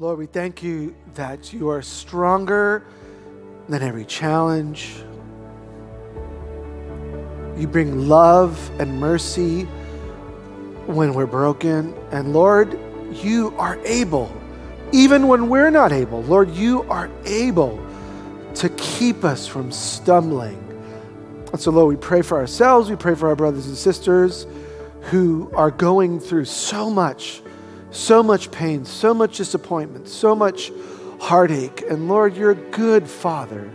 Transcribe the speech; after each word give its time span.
Lord, 0.00 0.18
we 0.18 0.26
thank 0.26 0.60
you 0.60 0.92
that 1.14 1.52
you 1.52 1.68
are 1.68 1.80
stronger 1.80 2.84
than 3.68 3.80
every 3.80 4.04
challenge. 4.04 4.96
You 7.56 7.68
bring 7.68 8.08
love 8.08 8.72
and 8.80 8.98
mercy 8.98 9.62
when 10.86 11.14
we're 11.14 11.26
broken. 11.26 11.94
And 12.10 12.32
Lord, 12.32 12.76
you 13.12 13.54
are 13.56 13.78
able, 13.84 14.32
even 14.90 15.28
when 15.28 15.48
we're 15.48 15.70
not 15.70 15.92
able. 15.92 16.24
Lord, 16.24 16.50
you 16.50 16.82
are 16.90 17.08
able 17.24 17.80
to 18.56 18.68
keep 18.70 19.22
us 19.22 19.46
from 19.46 19.70
stumbling. 19.70 20.58
And 21.52 21.60
so, 21.60 21.70
Lord, 21.70 21.96
we 21.96 22.00
pray 22.00 22.22
for 22.22 22.36
ourselves, 22.36 22.90
we 22.90 22.96
pray 22.96 23.14
for 23.14 23.28
our 23.28 23.36
brothers 23.36 23.68
and 23.68 23.76
sisters 23.76 24.48
who 25.02 25.52
are 25.54 25.70
going 25.70 26.18
through 26.18 26.46
so 26.46 26.90
much, 26.90 27.42
so 27.94 28.22
much 28.22 28.50
pain, 28.50 28.84
so 28.84 29.14
much 29.14 29.36
disappointment, 29.36 30.08
so 30.08 30.34
much 30.34 30.72
heartache. 31.20 31.82
And 31.88 32.08
Lord, 32.08 32.36
you're 32.36 32.50
a 32.50 32.70
good 32.70 33.08
Father, 33.08 33.70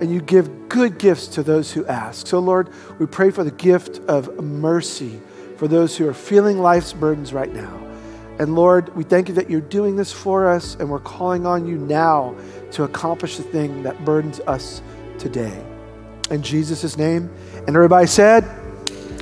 and 0.00 0.12
you 0.12 0.20
give 0.20 0.68
good 0.68 0.98
gifts 0.98 1.28
to 1.28 1.42
those 1.42 1.72
who 1.72 1.86
ask. 1.86 2.26
So, 2.26 2.38
Lord, 2.38 2.70
we 2.98 3.06
pray 3.06 3.30
for 3.30 3.44
the 3.44 3.50
gift 3.50 3.98
of 4.08 4.42
mercy 4.42 5.20
for 5.56 5.68
those 5.68 5.96
who 5.96 6.08
are 6.08 6.14
feeling 6.14 6.58
life's 6.58 6.92
burdens 6.92 7.32
right 7.32 7.52
now. 7.52 7.76
And 8.38 8.54
Lord, 8.54 8.96
we 8.96 9.04
thank 9.04 9.28
you 9.28 9.34
that 9.34 9.50
you're 9.50 9.60
doing 9.60 9.96
this 9.96 10.10
for 10.10 10.48
us, 10.48 10.74
and 10.76 10.88
we're 10.88 10.98
calling 10.98 11.44
on 11.44 11.66
you 11.66 11.76
now 11.76 12.34
to 12.72 12.84
accomplish 12.84 13.36
the 13.36 13.42
thing 13.42 13.82
that 13.82 14.02
burdens 14.04 14.40
us 14.46 14.80
today. 15.18 15.62
In 16.30 16.42
Jesus' 16.42 16.96
name. 16.96 17.30
And 17.66 17.76
everybody 17.76 18.06
said, 18.06 18.48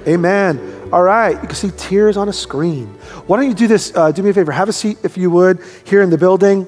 Amen. 0.06 0.77
All 0.91 1.02
right, 1.02 1.33
you 1.33 1.47
can 1.47 1.55
see 1.55 1.70
tears 1.77 2.16
on 2.16 2.30
a 2.30 2.33
screen. 2.33 2.87
Why 3.27 3.37
don't 3.37 3.46
you 3.46 3.55
do 3.55 3.66
this? 3.66 3.92
Uh, 3.95 4.10
do 4.10 4.23
me 4.23 4.30
a 4.30 4.34
favor, 4.34 4.52
have 4.52 4.70
a 4.70 4.73
seat 4.73 4.96
if 5.02 5.19
you 5.19 5.30
would 5.30 5.60
here 5.84 6.01
in 6.01 6.09
the 6.09 6.16
building. 6.16 6.66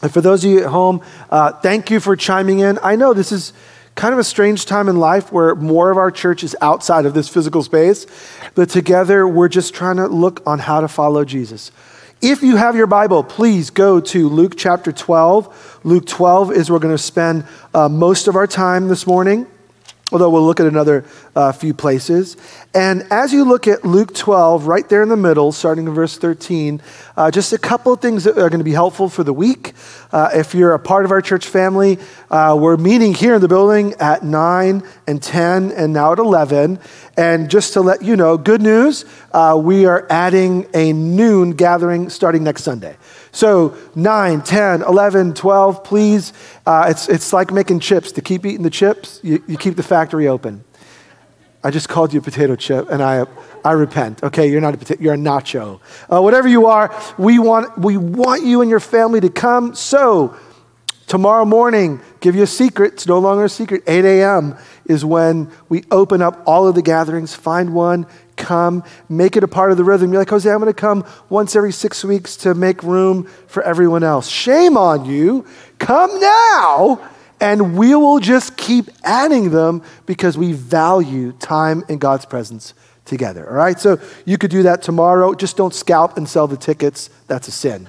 And 0.00 0.12
for 0.12 0.20
those 0.20 0.44
of 0.44 0.50
you 0.52 0.60
at 0.60 0.66
home, 0.66 1.02
uh, 1.28 1.52
thank 1.52 1.90
you 1.90 1.98
for 1.98 2.14
chiming 2.14 2.60
in. 2.60 2.78
I 2.84 2.94
know 2.94 3.14
this 3.14 3.32
is 3.32 3.52
kind 3.96 4.12
of 4.12 4.20
a 4.20 4.24
strange 4.24 4.64
time 4.64 4.88
in 4.88 4.96
life 4.96 5.32
where 5.32 5.56
more 5.56 5.90
of 5.90 5.96
our 5.96 6.12
church 6.12 6.44
is 6.44 6.54
outside 6.60 7.04
of 7.04 7.14
this 7.14 7.28
physical 7.28 7.64
space, 7.64 8.06
but 8.54 8.70
together 8.70 9.26
we're 9.26 9.48
just 9.48 9.74
trying 9.74 9.96
to 9.96 10.06
look 10.06 10.40
on 10.46 10.60
how 10.60 10.80
to 10.80 10.86
follow 10.86 11.24
Jesus. 11.24 11.72
If 12.20 12.44
you 12.44 12.54
have 12.54 12.76
your 12.76 12.86
Bible, 12.86 13.24
please 13.24 13.70
go 13.70 13.98
to 13.98 14.28
Luke 14.28 14.54
chapter 14.56 14.92
12. 14.92 15.80
Luke 15.82 16.06
12 16.06 16.52
is 16.52 16.70
where 16.70 16.76
we're 16.76 16.82
going 16.82 16.94
to 16.94 17.02
spend 17.02 17.44
uh, 17.74 17.88
most 17.88 18.28
of 18.28 18.36
our 18.36 18.46
time 18.46 18.86
this 18.86 19.04
morning 19.04 19.48
although 20.12 20.30
we'll 20.30 20.44
look 20.44 20.60
at 20.60 20.66
another 20.66 21.04
uh, 21.34 21.50
few 21.52 21.74
places. 21.74 22.36
And 22.74 23.02
as 23.10 23.32
you 23.32 23.44
look 23.44 23.66
at 23.66 23.84
Luke 23.84 24.14
12, 24.14 24.66
right 24.66 24.88
there 24.88 25.02
in 25.02 25.08
the 25.08 25.16
middle, 25.16 25.52
starting 25.52 25.86
in 25.86 25.94
verse 25.94 26.18
13, 26.18 26.80
uh, 27.16 27.30
just 27.30 27.52
a 27.52 27.58
couple 27.58 27.92
of 27.92 28.00
things 28.00 28.24
that 28.24 28.38
are 28.38 28.48
going 28.48 28.60
to 28.60 28.64
be 28.64 28.72
helpful 28.72 29.08
for 29.08 29.24
the 29.24 29.32
week. 29.32 29.72
Uh, 30.12 30.30
if 30.34 30.54
you're 30.54 30.74
a 30.74 30.78
part 30.78 31.04
of 31.04 31.10
our 31.10 31.22
church 31.22 31.46
family, 31.46 31.98
uh, 32.30 32.56
we're 32.58 32.76
meeting 32.76 33.14
here 33.14 33.34
in 33.34 33.40
the 33.40 33.48
building 33.48 33.94
at 33.94 34.22
9 34.22 34.82
and 35.06 35.22
10 35.22 35.72
and 35.72 35.92
now 35.92 36.12
at 36.12 36.18
11. 36.18 36.78
And 37.16 37.50
just 37.50 37.72
to 37.74 37.80
let 37.80 38.02
you 38.02 38.16
know, 38.16 38.36
good 38.36 38.62
news, 38.62 39.04
uh, 39.32 39.58
we 39.62 39.86
are 39.86 40.06
adding 40.10 40.66
a 40.74 40.92
noon 40.92 41.52
gathering 41.52 42.10
starting 42.10 42.44
next 42.44 42.62
Sunday. 42.64 42.96
So 43.32 43.76
9, 43.94 44.42
10, 44.42 44.82
11, 44.82 45.34
12, 45.34 45.84
please. 45.84 46.32
Uh, 46.66 46.86
it's, 46.88 47.08
it's 47.08 47.32
like 47.32 47.50
making 47.50 47.80
chips. 47.80 48.12
To 48.12 48.20
keep 48.20 48.44
eating 48.44 48.62
the 48.62 48.70
chips, 48.70 49.20
you, 49.22 49.42
you 49.48 49.56
keep 49.56 49.76
the 49.76 49.82
factory 49.82 50.28
open. 50.28 50.62
I 51.64 51.70
just 51.70 51.88
called 51.88 52.12
you 52.12 52.20
a 52.20 52.22
potato 52.22 52.56
chip, 52.56 52.90
and 52.90 53.02
I, 53.02 53.24
I 53.64 53.72
repent. 53.72 54.22
Okay, 54.22 54.50
you're 54.50 54.60
not 54.60 54.74
a 54.74 54.76
potato, 54.76 55.00
you're 55.00 55.14
a 55.14 55.16
nacho. 55.16 55.80
Uh, 56.12 56.20
whatever 56.20 56.48
you 56.48 56.66
are, 56.66 56.94
we 57.16 57.38
want, 57.38 57.78
we 57.78 57.96
want 57.96 58.44
you 58.44 58.60
and 58.60 58.70
your 58.70 58.80
family 58.80 59.20
to 59.20 59.30
come. 59.30 59.74
So 59.74 60.36
tomorrow 61.06 61.44
morning, 61.44 62.00
give 62.20 62.34
you 62.34 62.42
a 62.42 62.48
secret. 62.48 62.94
It's 62.94 63.06
no 63.06 63.20
longer 63.20 63.44
a 63.44 63.48
secret. 63.48 63.84
8 63.86 64.04
a.m. 64.04 64.56
is 64.86 65.04
when 65.04 65.52
we 65.68 65.84
open 65.90 66.20
up 66.20 66.42
all 66.46 66.66
of 66.66 66.74
the 66.74 66.82
gatherings. 66.82 67.34
Find 67.34 67.72
one, 67.72 68.06
come, 68.42 68.84
make 69.08 69.36
it 69.36 69.44
a 69.44 69.48
part 69.48 69.70
of 69.70 69.78
the 69.78 69.84
rhythm. 69.84 70.12
You're 70.12 70.20
like, 70.20 70.30
Jose, 70.30 70.50
I'm 70.50 70.58
going 70.58 70.72
to 70.72 70.78
come 70.78 71.06
once 71.28 71.56
every 71.56 71.72
six 71.72 72.04
weeks 72.04 72.36
to 72.38 72.54
make 72.54 72.82
room 72.82 73.24
for 73.46 73.62
everyone 73.62 74.02
else. 74.02 74.28
Shame 74.28 74.76
on 74.76 75.06
you. 75.06 75.46
Come 75.78 76.20
now, 76.20 77.08
and 77.40 77.78
we 77.78 77.94
will 77.94 78.18
just 78.18 78.56
keep 78.56 78.90
adding 79.04 79.50
them 79.50 79.82
because 80.04 80.36
we 80.36 80.52
value 80.52 81.32
time 81.32 81.84
in 81.88 81.98
God's 81.98 82.26
presence 82.26 82.74
together. 83.04 83.48
All 83.48 83.56
right? 83.56 83.78
So 83.78 83.98
you 84.24 84.38
could 84.38 84.50
do 84.50 84.64
that 84.64 84.82
tomorrow. 84.82 85.34
Just 85.34 85.56
don't 85.56 85.74
scalp 85.74 86.16
and 86.16 86.28
sell 86.28 86.46
the 86.46 86.56
tickets. 86.56 87.10
That's 87.26 87.48
a 87.48 87.52
sin. 87.52 87.88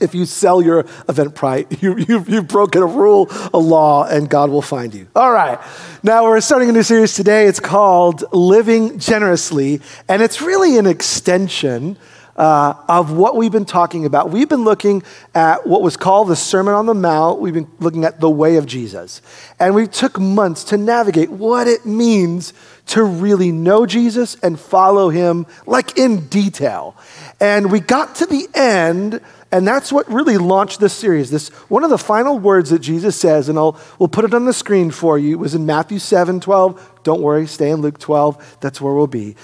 If 0.00 0.14
you 0.14 0.26
sell 0.26 0.62
your 0.62 0.84
Eventbrite, 0.84 1.82
you, 1.82 1.96
you, 1.98 2.24
you've 2.26 2.48
broken 2.48 2.82
a 2.82 2.86
rule, 2.86 3.28
a 3.52 3.58
law, 3.58 4.06
and 4.06 4.28
God 4.28 4.50
will 4.50 4.62
find 4.62 4.94
you. 4.94 5.08
All 5.14 5.32
right. 5.32 5.58
Now 6.02 6.24
we're 6.24 6.40
starting 6.40 6.68
a 6.68 6.72
new 6.72 6.82
series 6.82 7.14
today. 7.14 7.46
It's 7.46 7.60
called 7.60 8.24
Living 8.32 8.98
Generously, 8.98 9.80
and 10.08 10.22
it's 10.22 10.40
really 10.40 10.78
an 10.78 10.86
extension 10.86 11.96
uh, 12.36 12.74
of 12.88 13.12
what 13.12 13.36
we've 13.36 13.52
been 13.52 13.64
talking 13.64 14.04
about. 14.04 14.30
We've 14.30 14.48
been 14.48 14.64
looking 14.64 15.02
at 15.34 15.66
what 15.66 15.82
was 15.82 15.96
called 15.96 16.28
the 16.28 16.36
Sermon 16.36 16.74
on 16.74 16.86
the 16.86 16.94
Mount. 16.94 17.40
We've 17.40 17.54
been 17.54 17.70
looking 17.80 18.04
at 18.04 18.20
the 18.20 18.30
way 18.30 18.56
of 18.56 18.66
Jesus. 18.66 19.22
And 19.58 19.74
we 19.74 19.86
took 19.86 20.18
months 20.20 20.64
to 20.64 20.76
navigate 20.76 21.30
what 21.30 21.66
it 21.66 21.86
means 21.86 22.52
to 22.86 23.02
really 23.02 23.50
know 23.50 23.86
Jesus 23.86 24.36
and 24.42 24.60
follow 24.60 25.08
him, 25.08 25.46
like 25.66 25.98
in 25.98 26.26
detail. 26.28 26.94
And 27.40 27.70
we 27.70 27.80
got 27.80 28.16
to 28.16 28.26
the 28.26 28.48
end 28.54 29.20
and 29.52 29.66
that's 29.66 29.92
what 29.92 30.10
really 30.10 30.38
launched 30.38 30.80
this 30.80 30.92
series. 30.92 31.30
This 31.30 31.48
one 31.68 31.84
of 31.84 31.90
the 31.90 31.98
final 31.98 32.38
words 32.38 32.70
that 32.70 32.80
Jesus 32.80 33.16
says, 33.16 33.48
and 33.48 33.58
I'll 33.58 33.80
we'll 33.98 34.08
put 34.08 34.24
it 34.24 34.34
on 34.34 34.44
the 34.44 34.52
screen 34.52 34.90
for 34.90 35.18
you, 35.18 35.38
was 35.38 35.54
in 35.54 35.64
Matthew 35.66 35.98
7, 35.98 36.40
12. 36.40 37.00
Don't 37.04 37.22
worry, 37.22 37.46
stay 37.46 37.70
in 37.70 37.80
Luke 37.80 37.98
12. 37.98 38.58
That's 38.60 38.80
where 38.80 38.92
we'll 38.92 39.06
be. 39.06 39.36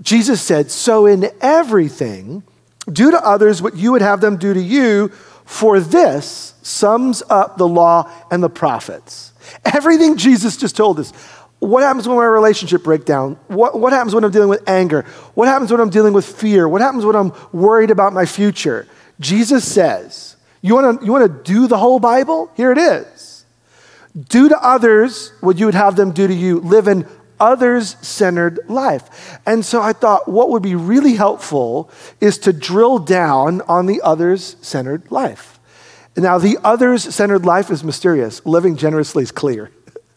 Jesus 0.00 0.40
said, 0.40 0.70
So 0.70 1.04
in 1.06 1.30
everything, 1.42 2.42
do 2.90 3.10
to 3.10 3.24
others 3.24 3.60
what 3.60 3.76
you 3.76 3.92
would 3.92 4.02
have 4.02 4.20
them 4.20 4.38
do 4.38 4.54
to 4.54 4.60
you, 4.60 5.08
for 5.44 5.78
this 5.78 6.54
sums 6.62 7.22
up 7.28 7.58
the 7.58 7.68
law 7.68 8.10
and 8.30 8.42
the 8.42 8.48
prophets. 8.48 9.32
Everything 9.64 10.16
Jesus 10.16 10.56
just 10.56 10.76
told 10.76 10.98
us. 10.98 11.12
What 11.60 11.82
happens 11.82 12.08
when 12.08 12.16
my 12.16 12.24
relationship 12.24 12.82
breaks 12.82 13.04
down? 13.04 13.38
What, 13.48 13.78
what 13.78 13.92
happens 13.92 14.14
when 14.14 14.24
I'm 14.24 14.30
dealing 14.30 14.48
with 14.48 14.66
anger? 14.68 15.02
What 15.34 15.46
happens 15.46 15.70
when 15.70 15.80
I'm 15.80 15.90
dealing 15.90 16.14
with 16.14 16.24
fear? 16.24 16.66
What 16.66 16.80
happens 16.80 17.04
when 17.04 17.14
I'm 17.14 17.32
worried 17.52 17.90
about 17.90 18.14
my 18.14 18.24
future? 18.24 18.88
Jesus 19.20 19.70
says, 19.70 20.36
You 20.62 20.74
want 20.74 21.00
to 21.00 21.06
you 21.06 21.12
wanna 21.12 21.28
do 21.28 21.66
the 21.66 21.76
whole 21.76 22.00
Bible? 22.00 22.50
Here 22.56 22.72
it 22.72 22.78
is. 22.78 23.44
Do 24.18 24.48
to 24.48 24.58
others 24.58 25.32
what 25.40 25.58
you 25.58 25.66
would 25.66 25.74
have 25.74 25.96
them 25.96 26.12
do 26.12 26.26
to 26.26 26.34
you. 26.34 26.60
Live 26.60 26.88
an 26.88 27.06
others 27.38 27.96
centered 28.00 28.60
life. 28.68 29.38
And 29.46 29.64
so 29.64 29.82
I 29.82 29.92
thought 29.92 30.28
what 30.28 30.50
would 30.50 30.62
be 30.62 30.74
really 30.74 31.14
helpful 31.14 31.90
is 32.20 32.38
to 32.38 32.52
drill 32.52 32.98
down 32.98 33.60
on 33.62 33.86
the 33.86 34.00
others 34.02 34.56
centered 34.60 35.10
life. 35.10 35.58
Now, 36.16 36.38
the 36.38 36.58
others 36.64 37.14
centered 37.14 37.46
life 37.46 37.70
is 37.70 37.84
mysterious, 37.84 38.44
living 38.44 38.76
generously 38.76 39.22
is 39.22 39.30
clear. 39.30 39.70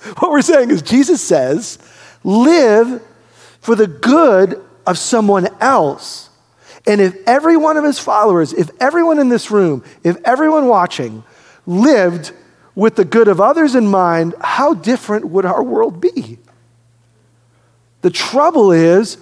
what 0.19 0.31
we're 0.31 0.41
saying 0.41 0.71
is, 0.71 0.81
Jesus 0.81 1.21
says, 1.21 1.79
live 2.23 3.01
for 3.59 3.75
the 3.75 3.87
good 3.87 4.61
of 4.85 4.97
someone 4.97 5.47
else 5.59 6.29
and 6.85 6.99
if 6.99 7.15
every 7.27 7.55
one 7.55 7.77
of 7.77 7.83
his 7.83 7.99
followers, 7.99 8.53
if 8.53 8.69
everyone 8.79 9.19
in 9.19 9.29
this 9.29 9.49
room, 9.51 9.83
if 10.03 10.17
everyone 10.25 10.67
watching 10.67 11.23
lived 11.65 12.33
with 12.75 12.95
the 12.95 13.05
good 13.05 13.27
of 13.27 13.39
others 13.39 13.75
in 13.75 13.87
mind, 13.87 14.35
how 14.41 14.73
different 14.73 15.25
would 15.25 15.45
our 15.45 15.63
world 15.63 16.01
be? 16.01 16.39
The 18.01 18.09
trouble 18.09 18.71
is, 18.71 19.17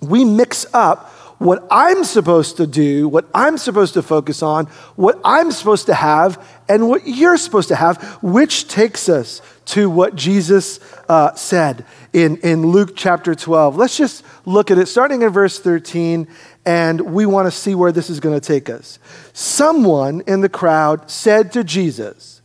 we 0.00 0.24
mix 0.24 0.66
up 0.72 1.10
what 1.38 1.66
I'm 1.70 2.04
supposed 2.04 2.58
to 2.58 2.66
do, 2.66 3.08
what 3.08 3.24
I'm 3.34 3.58
supposed 3.58 3.94
to 3.94 4.02
focus 4.02 4.42
on, 4.42 4.66
what 4.94 5.20
I'm 5.24 5.50
supposed 5.50 5.86
to 5.86 5.94
have, 5.94 6.44
and 6.68 6.88
what 6.88 7.06
you're 7.06 7.36
supposed 7.36 7.68
to 7.68 7.76
have, 7.76 8.18
which 8.22 8.68
takes 8.68 9.08
us 9.08 9.40
to 9.68 9.90
what 9.90 10.14
Jesus 10.14 10.80
uh, 11.08 11.34
said 11.34 11.84
in, 12.12 12.38
in 12.38 12.66
Luke 12.66 12.92
chapter 12.96 13.34
12. 13.34 13.76
Let's 13.76 13.96
just 13.96 14.24
look 14.46 14.70
at 14.70 14.78
it, 14.78 14.86
starting 14.86 15.22
in 15.22 15.28
verse 15.28 15.58
13, 15.58 16.26
and 16.64 17.00
we 17.00 17.26
want 17.26 17.46
to 17.46 17.50
see 17.50 17.74
where 17.74 17.92
this 17.92 18.08
is 18.08 18.18
going 18.18 18.38
to 18.38 18.46
take 18.46 18.70
us. 18.70 18.98
Someone 19.34 20.22
in 20.26 20.40
the 20.40 20.48
crowd 20.48 21.10
said 21.10 21.52
to 21.52 21.62
Jesus, 21.64 22.40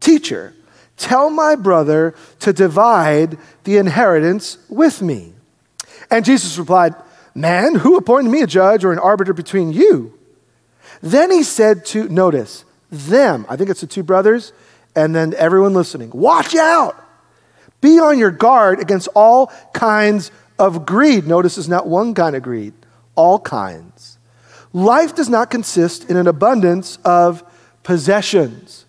Teacher, 0.00 0.54
tell 0.98 1.30
my 1.30 1.54
brother 1.54 2.14
to 2.40 2.52
divide 2.52 3.38
the 3.64 3.78
inheritance 3.78 4.58
with 4.68 5.00
me. 5.00 5.32
And 6.10 6.26
Jesus 6.26 6.58
replied, 6.58 6.94
Man, 7.34 7.76
who 7.76 7.96
appointed 7.96 8.30
me 8.30 8.42
a 8.42 8.46
judge 8.46 8.84
or 8.84 8.92
an 8.92 8.98
arbiter 8.98 9.32
between 9.32 9.72
you? 9.72 10.18
Then 11.00 11.30
he 11.30 11.42
said 11.42 11.86
to, 11.86 12.06
notice, 12.08 12.66
them, 12.90 13.46
I 13.48 13.56
think 13.56 13.70
it's 13.70 13.80
the 13.80 13.86
two 13.86 14.02
brothers, 14.02 14.52
and 14.94 15.14
then 15.14 15.34
everyone 15.34 15.74
listening, 15.74 16.10
watch 16.10 16.54
out. 16.54 16.96
Be 17.80 17.98
on 17.98 18.18
your 18.18 18.30
guard 18.30 18.80
against 18.80 19.08
all 19.14 19.46
kinds 19.72 20.30
of 20.58 20.84
greed. 20.84 21.26
Notice 21.26 21.56
it's 21.56 21.68
not 21.68 21.86
one 21.86 22.14
kind 22.14 22.36
of 22.36 22.42
greed, 22.42 22.74
all 23.14 23.38
kinds. 23.38 24.18
Life 24.72 25.14
does 25.14 25.28
not 25.28 25.50
consist 25.50 26.10
in 26.10 26.16
an 26.16 26.26
abundance 26.26 26.98
of 27.04 27.42
possessions. 27.82 28.84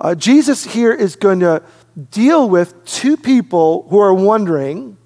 Uh, 0.00 0.14
Jesus 0.14 0.64
here 0.64 0.92
is 0.92 1.16
going 1.16 1.40
to 1.40 1.62
deal 2.10 2.48
with 2.48 2.84
two 2.84 3.16
people 3.16 3.86
who 3.90 3.98
are 3.98 4.14
wondering, 4.14 4.96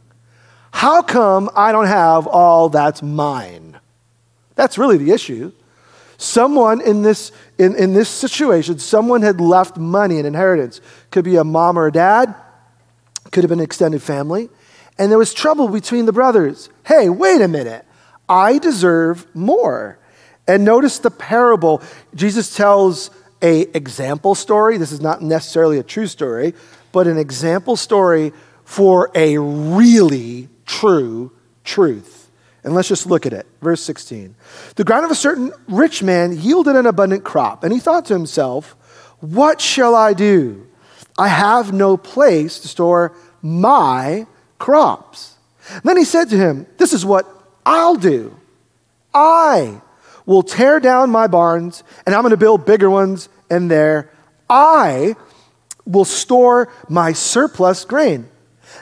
how 0.71 1.03
come 1.03 1.51
I 1.55 1.73
don't 1.73 1.87
have 1.87 2.27
all 2.27 2.69
that's 2.69 3.03
mine? 3.03 3.79
That's 4.55 4.79
really 4.79 4.99
the 4.99 5.11
issue. 5.11 5.53
Someone 6.23 6.81
in 6.81 7.03
this, 7.03 7.33
in, 7.59 7.75
in 7.75 7.95
this 7.95 8.09
situation, 8.09 8.79
someone 8.79 9.23
had 9.23 9.41
left 9.41 9.77
money, 9.77 10.21
an 10.21 10.25
inheritance. 10.25 10.81
Could 11.11 11.25
be 11.25 11.35
a 11.35 11.43
mom 11.43 11.77
or 11.77 11.89
a 11.89 11.93
dad, 11.93 12.33
could 13.33 13.43
have 13.43 13.49
been 13.49 13.59
an 13.59 13.65
extended 13.65 14.01
family. 14.01 14.49
And 14.99 15.11
there 15.11 15.19
was 15.19 15.35
trouble 15.35 15.67
between 15.67 16.07
the 16.07 16.13
brothers. 16.13 16.71
Hey, 16.87 17.09
wait 17.09 17.41
a 17.41 17.49
minute. 17.49 17.85
I 18.29 18.59
deserve 18.59 19.27
more. 19.35 19.99
And 20.47 20.65
notice 20.65 21.01
the 21.01 21.11
parable. 21.11 21.83
Jesus 22.15 22.55
tells 22.55 23.11
a 23.43 23.63
example 23.77 24.37
story. 24.37 24.77
This 24.77 24.93
is 24.93 25.01
not 25.01 25.23
necessarily 25.23 25.81
a 25.81 25.83
true 25.83 26.07
story, 26.07 26.55
but 26.93 27.09
an 27.09 27.19
example 27.19 27.75
story 27.75 28.33
for 28.65 29.11
a 29.17 29.39
really 29.39 30.49
true 30.67 31.33
truth. 31.65 32.22
And 32.65 32.75
let's 32.75 32.89
just 32.89 33.07
look 33.07 33.27
at 33.27 33.33
it. 33.33 33.47
Verse 33.61 33.83
16. 33.83 34.35
The 34.77 34.85
ground 34.85 35.05
of 35.05 35.11
a 35.11 35.17
certain 35.17 35.53
rich 35.69 36.03
man 36.03 36.39
yielded 36.39 36.77
an 36.77 36.87
abundant 36.87 37.25
crop, 37.25 37.65
and 37.65 37.73
he 37.73 37.81
thought 37.81 38.05
to 38.07 38.15
himself, 38.15 38.77
What 39.21 39.61
shall 39.61 39.95
I 39.95 40.13
do? 40.13 40.67
I 41.19 41.29
have 41.29 41.73
no 41.73 41.97
place 41.97 42.61
to 42.61 42.69
store 42.69 43.15
my 43.43 44.27
crops. 44.59 45.37
then 45.83 45.97
he 45.97 46.05
said 46.05 46.31
to 46.31 46.37
him, 46.37 46.67
This 46.79 46.93
is 46.93 47.05
what 47.05 47.27
I'll 47.67 47.97
do. 47.97 48.37
I 49.13 49.81
will 50.25 50.43
tear 50.43 50.79
down 50.79 51.11
my 51.11 51.27
barns, 51.27 51.83
and 52.07 52.15
I'm 52.15 52.23
going 52.23 52.31
to 52.31 52.37
build 52.37 52.65
bigger 52.65 52.89
ones, 52.89 53.29
and 53.51 53.71
there 53.71 54.11
I 54.49 55.17
will 55.85 56.05
store 56.05 56.73
my 56.89 57.13
surplus 57.13 57.85
grain. 57.85 58.29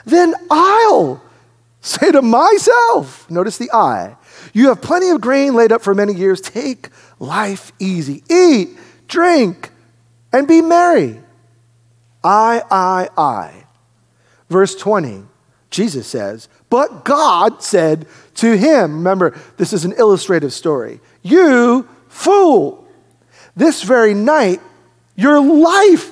Then 0.05 0.35
I'll 0.49 1.21
say 1.81 2.11
to 2.11 2.21
myself, 2.21 3.29
notice 3.29 3.57
the 3.57 3.71
I, 3.71 4.15
you 4.53 4.69
have 4.69 4.81
plenty 4.81 5.09
of 5.09 5.21
grain 5.21 5.53
laid 5.53 5.71
up 5.71 5.81
for 5.81 5.93
many 5.93 6.13
years. 6.13 6.41
Take 6.41 6.89
life 7.19 7.71
easy. 7.79 8.23
Eat, 8.29 8.77
drink, 9.07 9.71
and 10.31 10.47
be 10.47 10.61
merry. 10.61 11.21
I, 12.23 12.61
I, 12.69 13.09
I. 13.17 13.65
Verse 14.49 14.75
20, 14.75 15.23
Jesus 15.69 16.07
says, 16.07 16.49
But 16.69 17.05
God 17.05 17.63
said 17.63 18.05
to 18.35 18.57
him, 18.57 18.97
remember, 18.97 19.39
this 19.57 19.73
is 19.73 19.85
an 19.85 19.93
illustrative 19.93 20.53
story, 20.53 20.99
you 21.21 21.87
fool, 22.07 22.85
this 23.55 23.83
very 23.83 24.13
night 24.13 24.61
your 25.15 25.41
life 25.41 26.11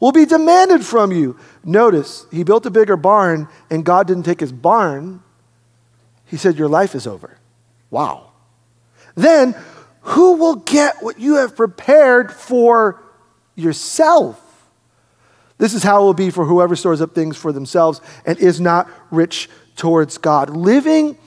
will 0.00 0.12
be 0.12 0.26
demanded 0.26 0.84
from 0.84 1.12
you. 1.12 1.38
Notice, 1.66 2.26
he 2.30 2.44
built 2.44 2.64
a 2.64 2.70
bigger 2.70 2.96
barn 2.96 3.48
and 3.68 3.84
God 3.84 4.06
didn't 4.06 4.22
take 4.22 4.38
his 4.38 4.52
barn. 4.52 5.20
He 6.24 6.36
said, 6.36 6.56
Your 6.56 6.68
life 6.68 6.94
is 6.94 7.08
over. 7.08 7.38
Wow. 7.90 8.30
Then, 9.16 9.56
who 10.02 10.36
will 10.36 10.56
get 10.56 11.02
what 11.02 11.18
you 11.18 11.34
have 11.34 11.56
prepared 11.56 12.32
for 12.32 13.02
yourself? 13.56 14.40
This 15.58 15.74
is 15.74 15.82
how 15.82 16.02
it 16.02 16.04
will 16.04 16.14
be 16.14 16.30
for 16.30 16.44
whoever 16.44 16.76
stores 16.76 17.00
up 17.00 17.14
things 17.14 17.36
for 17.36 17.50
themselves 17.50 18.00
and 18.24 18.38
is 18.38 18.60
not 18.60 18.88
rich 19.10 19.50
towards 19.74 20.18
God. 20.18 20.50
Living, 20.50 21.18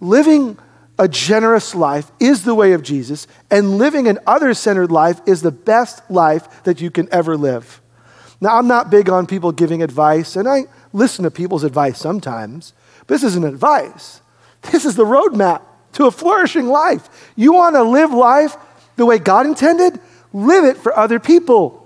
living 0.00 0.58
a 0.98 1.06
generous 1.06 1.76
life 1.76 2.10
is 2.18 2.42
the 2.42 2.54
way 2.54 2.72
of 2.72 2.82
Jesus, 2.82 3.28
and 3.50 3.78
living 3.78 4.08
an 4.08 4.18
other 4.26 4.52
centered 4.52 4.90
life 4.90 5.20
is 5.26 5.42
the 5.42 5.52
best 5.52 6.02
life 6.10 6.64
that 6.64 6.80
you 6.80 6.90
can 6.90 7.08
ever 7.12 7.36
live. 7.36 7.80
Now, 8.40 8.56
I'm 8.56 8.66
not 8.66 8.90
big 8.90 9.10
on 9.10 9.26
people 9.26 9.52
giving 9.52 9.82
advice, 9.82 10.36
and 10.36 10.48
I 10.48 10.64
listen 10.92 11.24
to 11.24 11.30
people's 11.30 11.64
advice 11.64 11.98
sometimes, 11.98 12.72
but 13.00 13.14
this 13.14 13.22
isn't 13.24 13.44
advice. 13.44 14.22
This 14.72 14.84
is 14.84 14.96
the 14.96 15.04
roadmap 15.04 15.62
to 15.92 16.06
a 16.06 16.10
flourishing 16.10 16.66
life. 16.66 17.32
You 17.36 17.52
want 17.52 17.76
to 17.76 17.82
live 17.82 18.12
life 18.12 18.56
the 18.96 19.06
way 19.06 19.18
God 19.18 19.46
intended? 19.46 20.00
Live 20.32 20.64
it 20.64 20.76
for 20.76 20.96
other 20.96 21.18
people. 21.18 21.76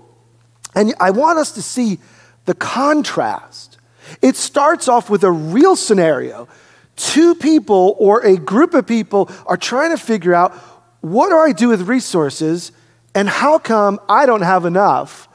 And 0.75 0.93
I 0.99 1.11
want 1.11 1.39
us 1.39 1.53
to 1.53 1.61
see 1.61 1.99
the 2.45 2.53
contrast. 2.53 3.77
It 4.21 4.35
starts 4.35 4.87
off 4.87 5.09
with 5.09 5.23
a 5.23 5.31
real 5.31 5.75
scenario. 5.75 6.47
Two 6.95 7.35
people 7.35 7.95
or 7.97 8.21
a 8.25 8.37
group 8.37 8.73
of 8.73 8.85
people 8.85 9.31
are 9.45 9.57
trying 9.57 9.91
to 9.91 9.97
figure 9.97 10.33
out 10.33 10.53
what 11.01 11.29
do 11.29 11.37
I 11.37 11.51
do 11.51 11.69
with 11.69 11.87
resources 11.87 12.71
and 13.13 13.27
how 13.29 13.59
come 13.59 13.99
I 14.07 14.25
don't 14.25 14.41
have 14.41 14.65
enough? 14.65 15.27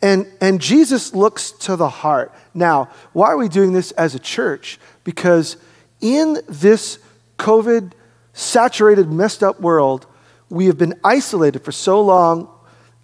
And, 0.00 0.26
and 0.40 0.60
Jesus 0.60 1.14
looks 1.14 1.50
to 1.52 1.76
the 1.76 1.88
heart. 1.88 2.32
Now, 2.54 2.90
why 3.12 3.28
are 3.28 3.36
we 3.36 3.48
doing 3.48 3.72
this 3.72 3.90
as 3.92 4.14
a 4.14 4.18
church? 4.18 4.78
Because 5.02 5.56
in 6.00 6.38
this 6.48 6.98
COVID 7.38 7.92
saturated, 8.32 9.10
messed 9.10 9.42
up 9.42 9.60
world, 9.60 10.06
we 10.48 10.66
have 10.66 10.78
been 10.78 10.94
isolated 11.02 11.64
for 11.64 11.72
so 11.72 12.00
long 12.00 12.48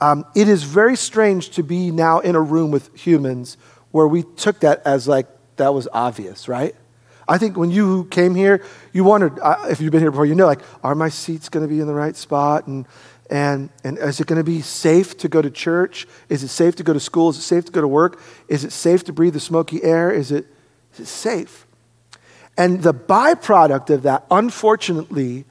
um, 0.00 0.26
it 0.34 0.48
is 0.48 0.64
very 0.64 0.96
strange 0.96 1.50
to 1.50 1.62
be 1.62 1.90
now 1.90 2.20
in 2.20 2.34
a 2.34 2.40
room 2.40 2.70
with 2.70 2.94
humans 2.94 3.56
where 3.90 4.06
we 4.06 4.22
took 4.22 4.60
that 4.60 4.82
as 4.84 5.06
like 5.08 5.26
that 5.56 5.72
was 5.72 5.88
obvious, 5.92 6.48
right? 6.48 6.74
I 7.26 7.38
think 7.38 7.56
when 7.56 7.70
you 7.70 8.04
came 8.10 8.34
here, 8.34 8.62
you 8.92 9.04
wondered, 9.04 9.38
uh, 9.40 9.66
if 9.70 9.80
you've 9.80 9.92
been 9.92 10.00
here 10.00 10.10
before, 10.10 10.26
you 10.26 10.34
know, 10.34 10.46
like, 10.46 10.60
are 10.82 10.94
my 10.94 11.08
seats 11.08 11.48
going 11.48 11.66
to 11.66 11.72
be 11.72 11.80
in 11.80 11.86
the 11.86 11.94
right 11.94 12.14
spot? 12.14 12.66
And, 12.66 12.86
and, 13.30 13.70
and 13.82 13.98
is 13.98 14.20
it 14.20 14.26
going 14.26 14.38
to 14.38 14.44
be 14.44 14.60
safe 14.60 15.16
to 15.18 15.28
go 15.28 15.40
to 15.40 15.50
church? 15.50 16.06
Is 16.28 16.42
it 16.42 16.48
safe 16.48 16.76
to 16.76 16.82
go 16.82 16.92
to 16.92 17.00
school? 17.00 17.30
Is 17.30 17.38
it 17.38 17.42
safe 17.42 17.64
to 17.66 17.72
go 17.72 17.80
to 17.80 17.88
work? 17.88 18.20
Is 18.48 18.64
it 18.64 18.72
safe 18.72 19.04
to 19.04 19.12
breathe 19.12 19.32
the 19.32 19.40
smoky 19.40 19.82
air? 19.82 20.10
Is 20.10 20.30
it, 20.30 20.46
is 20.92 21.00
it 21.00 21.06
safe? 21.06 21.66
And 22.56 22.82
the 22.82 22.94
byproduct 22.94 23.90
of 23.90 24.02
that, 24.02 24.26
unfortunately, 24.30 25.44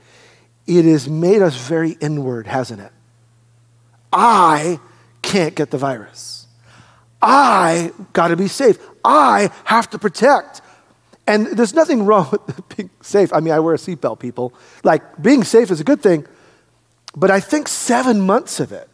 it 0.67 0.85
has 0.85 1.09
made 1.09 1.41
us 1.41 1.55
very 1.57 1.91
inward, 1.99 2.47
hasn't 2.47 2.81
it? 2.81 2.91
I 4.11 4.79
can't 5.21 5.55
get 5.55 5.71
the 5.71 5.77
virus. 5.77 6.45
I 7.21 7.91
got 8.13 8.27
to 8.27 8.35
be 8.35 8.47
safe. 8.47 8.77
I 9.03 9.49
have 9.65 9.89
to 9.91 9.99
protect. 9.99 10.61
And 11.25 11.47
there's 11.47 11.73
nothing 11.73 12.05
wrong 12.05 12.29
with 12.31 12.69
being 12.77 12.89
safe. 13.01 13.31
I 13.33 13.39
mean, 13.39 13.53
I 13.53 13.59
wear 13.59 13.73
a 13.73 13.77
seatbelt, 13.77 14.19
people. 14.19 14.53
Like, 14.83 15.21
being 15.21 15.43
safe 15.43 15.71
is 15.71 15.79
a 15.79 15.83
good 15.83 16.01
thing. 16.01 16.25
But 17.15 17.31
I 17.31 17.39
think 17.39 17.67
seven 17.67 18.21
months 18.21 18.59
of 18.59 18.71
it 18.71 18.89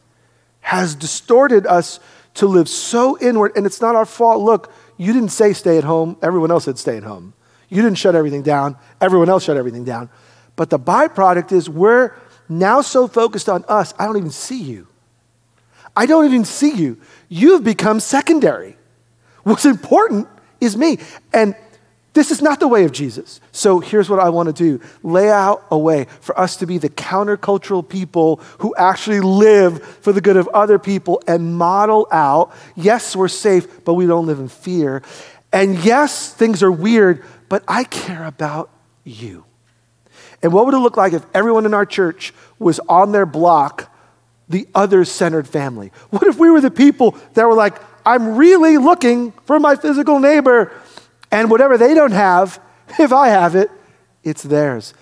has 0.61 0.95
distorted 0.95 1.65
us 1.65 1.99
to 2.35 2.47
live 2.47 2.69
so 2.69 3.17
inward, 3.19 3.53
and 3.55 3.65
it's 3.65 3.81
not 3.81 3.95
our 3.95 4.05
fault. 4.05 4.41
Look, 4.41 4.71
you 4.97 5.13
didn't 5.13 5.29
say 5.29 5.53
stay 5.53 5.77
at 5.77 5.83
home, 5.83 6.17
everyone 6.21 6.51
else 6.51 6.65
said 6.65 6.77
stay 6.77 6.97
at 6.97 7.03
home. 7.03 7.33
You 7.69 7.81
didn't 7.81 7.97
shut 7.97 8.15
everything 8.15 8.43
down, 8.43 8.77
everyone 8.99 9.29
else 9.29 9.45
shut 9.45 9.57
everything 9.57 9.83
down. 9.83 10.09
But 10.55 10.69
the 10.69 10.79
byproduct 10.79 11.51
is 11.51 11.69
we're 11.69 12.13
now 12.49 12.81
so 12.81 13.07
focused 13.07 13.47
on 13.47 13.63
us, 13.67 13.93
I 13.97 14.05
don't 14.05 14.17
even 14.17 14.31
see 14.31 14.61
you. 14.61 14.87
I 15.95 16.05
don't 16.05 16.25
even 16.25 16.45
see 16.45 16.73
you. 16.73 16.99
You've 17.29 17.63
become 17.63 17.99
secondary. 17.99 18.77
What's 19.43 19.65
important 19.65 20.27
is 20.59 20.75
me. 20.75 20.99
And 21.33 21.55
this 22.13 22.31
is 22.31 22.41
not 22.41 22.59
the 22.59 22.67
way 22.67 22.85
of 22.85 22.91
Jesus. 22.91 23.39
So 23.51 23.79
here's 23.79 24.09
what 24.09 24.19
I 24.19 24.29
want 24.29 24.47
to 24.47 24.53
do 24.53 24.83
lay 25.03 25.29
out 25.29 25.65
a 25.69 25.77
way 25.77 26.07
for 26.21 26.37
us 26.39 26.57
to 26.57 26.65
be 26.65 26.77
the 26.77 26.89
countercultural 26.89 27.87
people 27.87 28.37
who 28.59 28.73
actually 28.75 29.21
live 29.21 29.83
for 29.83 30.11
the 30.11 30.21
good 30.21 30.37
of 30.37 30.47
other 30.49 30.79
people 30.79 31.21
and 31.27 31.55
model 31.55 32.07
out 32.11 32.51
yes, 32.75 33.15
we're 33.15 33.27
safe, 33.27 33.83
but 33.85 33.93
we 33.93 34.07
don't 34.07 34.25
live 34.25 34.39
in 34.39 34.47
fear. 34.47 35.03
And 35.51 35.83
yes, 35.83 36.33
things 36.33 36.63
are 36.63 36.71
weird, 36.71 37.23
but 37.47 37.63
I 37.67 37.83
care 37.83 38.25
about 38.25 38.69
you. 39.03 39.45
And 40.41 40.53
what 40.53 40.65
would 40.65 40.73
it 40.73 40.79
look 40.79 40.97
like 40.97 41.13
if 41.13 41.25
everyone 41.33 41.65
in 41.65 41.73
our 41.73 41.85
church 41.85 42.33
was 42.57 42.79
on 42.87 43.11
their 43.11 43.25
block 43.25 43.93
the 44.47 44.67
other 44.73 45.05
centered 45.05 45.47
family? 45.47 45.91
What 46.09 46.23
if 46.23 46.37
we 46.37 46.49
were 46.49 46.61
the 46.61 46.71
people 46.71 47.17
that 47.33 47.47
were 47.47 47.55
like, 47.55 47.79
I'm 48.05 48.37
really 48.37 48.77
looking 48.77 49.31
for 49.45 49.59
my 49.59 49.75
physical 49.75 50.19
neighbor, 50.19 50.71
and 51.31 51.49
whatever 51.49 51.77
they 51.77 51.93
don't 51.93 52.11
have, 52.11 52.61
if 52.99 53.13
I 53.13 53.29
have 53.29 53.55
it, 53.55 53.69
it's 54.23 54.43
theirs. 54.43 54.93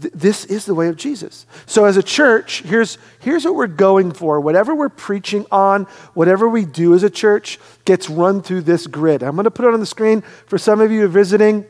Th- 0.00 0.12
this 0.14 0.44
is 0.44 0.64
the 0.64 0.74
way 0.74 0.88
of 0.88 0.96
Jesus. 0.96 1.46
So, 1.66 1.84
as 1.84 1.96
a 1.96 2.02
church, 2.02 2.62
here's, 2.62 2.98
here's 3.20 3.44
what 3.44 3.54
we're 3.54 3.66
going 3.66 4.12
for. 4.12 4.40
Whatever 4.40 4.74
we're 4.74 4.88
preaching 4.88 5.46
on, 5.50 5.84
whatever 6.14 6.48
we 6.48 6.64
do 6.64 6.94
as 6.94 7.02
a 7.02 7.10
church, 7.10 7.58
gets 7.84 8.08
run 8.08 8.42
through 8.42 8.62
this 8.62 8.86
grid. 8.86 9.22
I'm 9.22 9.34
going 9.36 9.44
to 9.44 9.50
put 9.50 9.66
it 9.66 9.74
on 9.74 9.80
the 9.80 9.86
screen 9.86 10.22
for 10.46 10.58
some 10.58 10.80
of 10.80 10.90
you 10.90 11.06
visiting, 11.08 11.66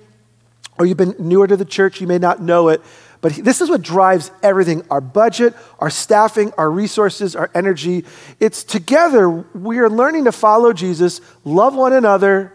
or 0.79 0.87
you've 0.87 0.97
been 0.97 1.17
newer 1.19 1.47
to 1.47 1.57
the 1.57 1.65
church, 1.65 2.01
you 2.01 2.07
may 2.07 2.19
not 2.19 2.41
know 2.41 2.69
it. 2.69 2.81
But 3.23 3.35
this 3.35 3.61
is 3.61 3.71
what 3.71 3.83
drives 3.83 4.33
everything 4.43 4.83
our 4.91 5.01
budget, 5.01 5.55
our 5.79 5.91
staffing, 5.91 6.53
our 6.59 6.69
resources, 6.69 7.37
our 7.37 7.51
energy. 7.55 8.05
It's 8.41 8.65
together 8.65 9.31
we 9.31 9.79
are 9.79 9.89
learning 9.89 10.25
to 10.25 10.33
follow 10.33 10.73
Jesus, 10.73 11.21
love 11.45 11.75
one 11.77 11.93
another, 11.93 12.53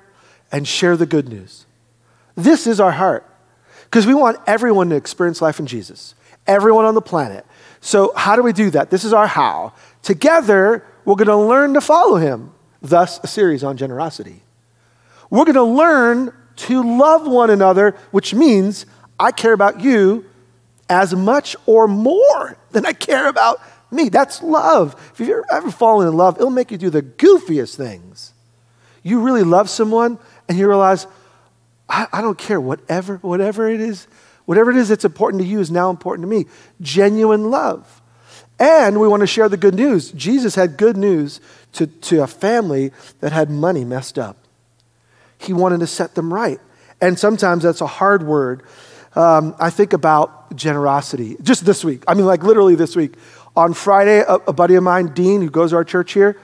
and 0.52 0.68
share 0.68 0.98
the 0.98 1.06
good 1.06 1.30
news. 1.30 1.66
This 2.36 2.68
is 2.68 2.80
our 2.80 2.92
heart 2.92 3.26
because 3.86 4.06
we 4.06 4.14
want 4.14 4.38
everyone 4.48 4.90
to 4.90 4.96
experience 4.96 5.42
life 5.42 5.60
in 5.60 5.66
Jesus. 5.66 6.16
everyone 6.48 6.86
on 6.86 6.96
the 6.96 7.02
planet. 7.02 7.46
So, 7.82 8.14
how 8.16 8.36
do 8.36 8.42
we 8.42 8.54
do 8.54 8.70
that? 8.72 8.90
This 8.90 9.04
is 9.04 9.14
our 9.14 9.28
how. 9.28 9.74
Together, 10.02 10.84
we're 11.06 11.16
going 11.16 11.28
to 11.28 11.36
learn 11.36 11.74
to 11.74 11.82
follow 11.82 12.16
him. 12.16 12.52
Thus, 12.82 13.20
a 13.24 13.28
series 13.28 13.64
on 13.64 13.78
generosity. 13.78 14.42
We're 15.30 15.46
going 15.46 15.56
to 15.56 15.64
learn 15.64 16.34
to 16.56 16.98
love 16.98 17.28
one 17.28 17.50
another, 17.50 17.96
which 18.12 18.34
means 18.34 18.86
I 19.20 19.32
care 19.32 19.54
about 19.54 19.82
you 19.82 20.26
as 20.90 21.14
much 21.14 21.56
or 21.66 21.88
more 21.88 22.58
than 22.72 22.86
I 22.86 22.94
care 22.94 23.28
about 23.28 23.60
me. 23.92 24.10
That's 24.10 24.42
love. 24.42 24.96
If 25.14 25.20
you've 25.20 25.44
ever 25.52 25.72
fallen 25.72 26.08
in 26.08 26.16
love, 26.16 26.38
it'll 26.38 26.50
make 26.50 26.72
you 26.72 26.78
do 26.78 26.90
the 26.90 27.02
goofiest 27.02 27.76
things. 27.76 28.34
You 29.08 29.22
really 29.22 29.44
love 29.44 29.70
someone 29.70 30.20
and 30.50 30.58
you 30.58 30.68
realize, 30.68 31.08
I, 31.88 32.08
I 32.12 32.22
don't 32.22 32.38
care, 32.38 32.60
whatever, 32.60 33.18
whatever 33.18 33.70
it 33.70 33.80
is, 33.80 34.06
whatever 34.44 34.70
it 34.70 34.76
is 34.76 34.90
that's 34.90 35.06
important 35.06 35.42
to 35.42 35.48
you 35.48 35.62
is 35.62 35.72
now 35.72 35.90
important 35.90 36.26
to 36.26 36.30
me. 36.30 36.46
Genuine 36.82 37.50
love. 37.50 38.02
And 38.60 39.00
we 39.00 39.08
want 39.08 39.22
to 39.22 39.28
share 39.28 39.48
the 39.48 39.56
good 39.56 39.76
news. 39.76 40.12
Jesus 40.12 40.56
had 40.56 40.76
good 40.76 40.98
news 40.98 41.40
to, 41.74 41.88
to 41.88 42.22
a 42.22 42.28
family 42.28 42.92
that 43.22 43.32
had 43.32 43.50
money 43.50 43.86
messed 43.86 44.20
up. 44.20 44.36
He 45.38 45.54
wanted 45.54 45.80
to 45.80 45.88
set 45.88 46.16
them 46.16 46.34
right. 46.34 46.60
And 47.00 47.18
sometimes 47.18 47.64
that's 47.64 47.80
a 47.80 47.88
hard 47.88 48.24
word. 48.24 48.64
Um, 49.16 49.56
I 49.58 49.70
think 49.70 49.94
about 49.94 50.54
generosity 50.54 51.38
just 51.42 51.66
this 51.66 51.86
week. 51.86 52.04
I 52.10 52.14
mean, 52.14 52.26
like 52.26 52.44
literally 52.44 52.76
this 52.76 52.94
week. 52.94 53.14
On 53.56 53.74
Friday, 53.74 54.20
a, 54.20 54.36
a 54.36 54.54
buddy 54.54 54.76
of 54.76 54.84
mine, 54.84 55.14
Dean, 55.14 55.42
who 55.42 55.50
goes 55.50 55.70
to 55.70 55.78
our 55.78 55.86
church 55.86 56.12
here, 56.12 56.38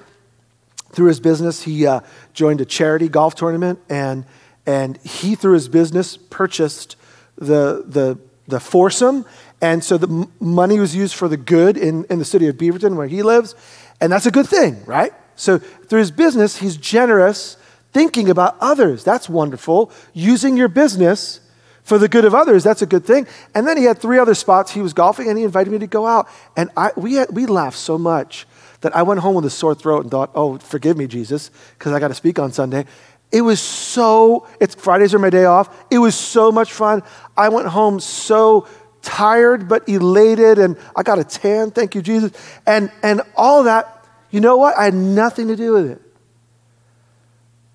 through 0.94 1.08
his 1.08 1.20
business, 1.20 1.64
he 1.64 1.86
uh, 1.86 2.02
joined 2.34 2.62
a 2.62 2.66
charity 2.66 3.10
golf 3.10 3.36
tournament, 3.36 3.80
and, 3.90 4.26
and 4.66 4.98
he, 4.98 5.36
through 5.36 5.56
his 5.56 5.68
business, 5.68 6.18
purchased 6.18 6.96
the, 7.36 7.84
the, 7.86 8.20
the 8.48 8.60
foursome. 8.60 9.26
And 9.62 9.84
so 9.84 9.98
the 9.98 10.28
money 10.40 10.80
was 10.80 10.96
used 10.96 11.16
for 11.16 11.28
the 11.28 11.38
good 11.38 11.78
in, 11.78 12.06
in 12.06 12.20
the 12.20 12.26
city 12.26 12.48
of 12.48 12.58
Beaverton, 12.58 12.96
where 12.96 13.08
he 13.08 13.24
lives. 13.24 13.56
And 14.00 14.12
that's 14.12 14.26
a 14.26 14.32
good 14.32 14.48
thing, 14.48 14.84
right? 14.86 15.14
So 15.36 15.58
through 15.58 16.00
his 16.00 16.12
business, 16.12 16.58
he's 16.58 16.78
generous, 16.78 17.58
thinking 17.92 18.30
about 18.30 18.56
others. 18.60 19.04
That's 19.04 19.28
wonderful. 19.28 19.92
Using 20.14 20.58
your 20.58 20.68
business 20.68 21.40
for 21.84 21.98
the 21.98 22.08
good 22.08 22.26
of 22.26 22.36
others, 22.36 22.64
that's 22.64 22.82
a 22.82 22.86
good 22.86 23.06
thing. 23.06 23.28
And 23.56 23.68
then 23.68 23.78
he 23.78 23.86
had 23.86 23.98
three 23.98 24.20
other 24.20 24.36
spots 24.36 24.72
he 24.72 24.82
was 24.82 24.94
golfing, 24.94 25.28
and 25.28 25.38
he 25.38 25.44
invited 25.44 25.72
me 25.72 25.80
to 25.80 25.88
go 25.88 26.06
out. 26.06 26.28
And 26.56 26.70
I, 26.78 26.92
we, 26.96 27.16
had, 27.16 27.30
we 27.32 27.46
laughed 27.46 27.78
so 27.78 27.98
much 27.98 28.46
that 28.84 28.96
I 28.96 29.02
went 29.02 29.22
home 29.22 29.36
with 29.36 29.46
a 29.46 29.50
sore 29.50 29.74
throat 29.74 30.04
and 30.04 30.12
thought, 30.12 30.30
oh, 30.36 30.58
forgive 30.58 30.98
me, 30.98 31.08
Jesus, 31.08 31.50
because 31.78 31.94
I 31.94 32.00
got 32.00 32.10
to 32.10 32.14
speak 32.14 32.38
on 32.38 32.52
Sunday. 32.52 32.86
It 33.32 33.42
was 33.42 33.60
so, 33.60 34.46
it's 34.60 34.76
Fridays 34.76 35.14
are 35.16 35.20
my 35.20 35.30
day 35.30 35.46
off. 35.46 35.86
It 35.90 35.98
was 35.98 36.16
so 36.16 36.52
much 36.52 36.72
fun. 36.72 37.02
I 37.36 37.50
went 37.50 37.68
home 37.68 38.00
so 38.00 38.68
tired 39.02 39.68
but 39.68 39.88
elated, 39.88 40.60
and 40.60 40.78
I 40.96 41.04
got 41.04 41.18
a 41.18 41.24
tan, 41.24 41.72
thank 41.72 41.96
you, 41.96 42.02
Jesus. 42.02 42.32
And, 42.68 42.92
and 43.02 43.22
all 43.36 43.64
that, 43.64 44.06
you 44.32 44.42
know 44.42 44.58
what? 44.58 44.78
I 44.78 44.86
had 44.86 44.94
nothing 44.94 45.48
to 45.48 45.56
do 45.56 45.74
with 45.74 45.90
it. 45.92 46.02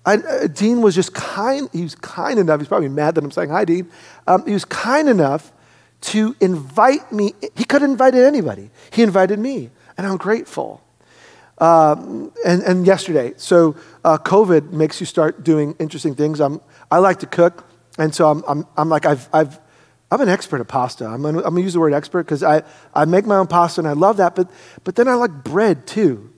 I, 0.05 0.15
uh, 0.15 0.47
Dean 0.47 0.81
was 0.81 0.93
just 0.95 1.13
kind, 1.13 1.69
he 1.73 1.83
was 1.83 1.95
kind 1.95 2.39
enough, 2.39 2.59
he's 2.59 2.69
probably 2.69 2.89
mad 2.89 3.15
that 3.15 3.23
I'm 3.23 3.31
saying 3.31 3.49
hi, 3.49 3.65
Dean. 3.65 3.89
Um, 4.27 4.45
he 4.45 4.53
was 4.53 4.65
kind 4.65 5.09
enough 5.09 5.51
to 6.01 6.35
invite 6.39 7.11
me. 7.11 7.33
He 7.55 7.63
could 7.63 7.81
have 7.81 7.89
invited 7.89 8.23
anybody, 8.23 8.69
he 8.91 9.01
invited 9.01 9.39
me, 9.39 9.71
and 9.97 10.05
I'm 10.05 10.17
grateful. 10.17 10.83
Um, 11.59 12.31
and, 12.45 12.61
and 12.63 12.87
yesterday, 12.87 13.33
so 13.35 13.75
uh, 14.05 14.17
COVID 14.17 14.71
makes 14.71 14.99
you 15.01 15.05
start 15.05 15.43
doing 15.43 15.75
interesting 15.77 16.15
things. 16.15 16.39
I'm, 16.39 16.61
I 16.89 16.99
like 16.99 17.19
to 17.19 17.27
cook, 17.27 17.67
and 17.97 18.15
so 18.15 18.29
I'm, 18.29 18.43
I'm, 18.47 18.65
I'm 18.77 18.87
like, 18.87 19.05
I've, 19.05 19.27
I've, 19.33 19.59
I'm 20.11 20.21
an 20.21 20.29
expert 20.29 20.61
at 20.61 20.67
pasta. 20.67 21.05
I'm 21.05 21.25
I'm 21.25 21.35
gonna 21.35 21.59
use 21.59 21.73
the 21.73 21.79
word 21.79 21.93
expert 21.93 22.23
because 22.23 22.43
I, 22.43 22.63
I 22.93 23.05
make 23.05 23.25
my 23.25 23.35
own 23.35 23.47
pasta 23.47 23.81
and 23.81 23.87
I 23.87 23.93
love 23.93 24.17
that, 24.17 24.35
but, 24.35 24.49
but 24.83 24.95
then 24.95 25.07
I 25.07 25.15
like 25.15 25.43
bread 25.43 25.85
too. 25.85 26.31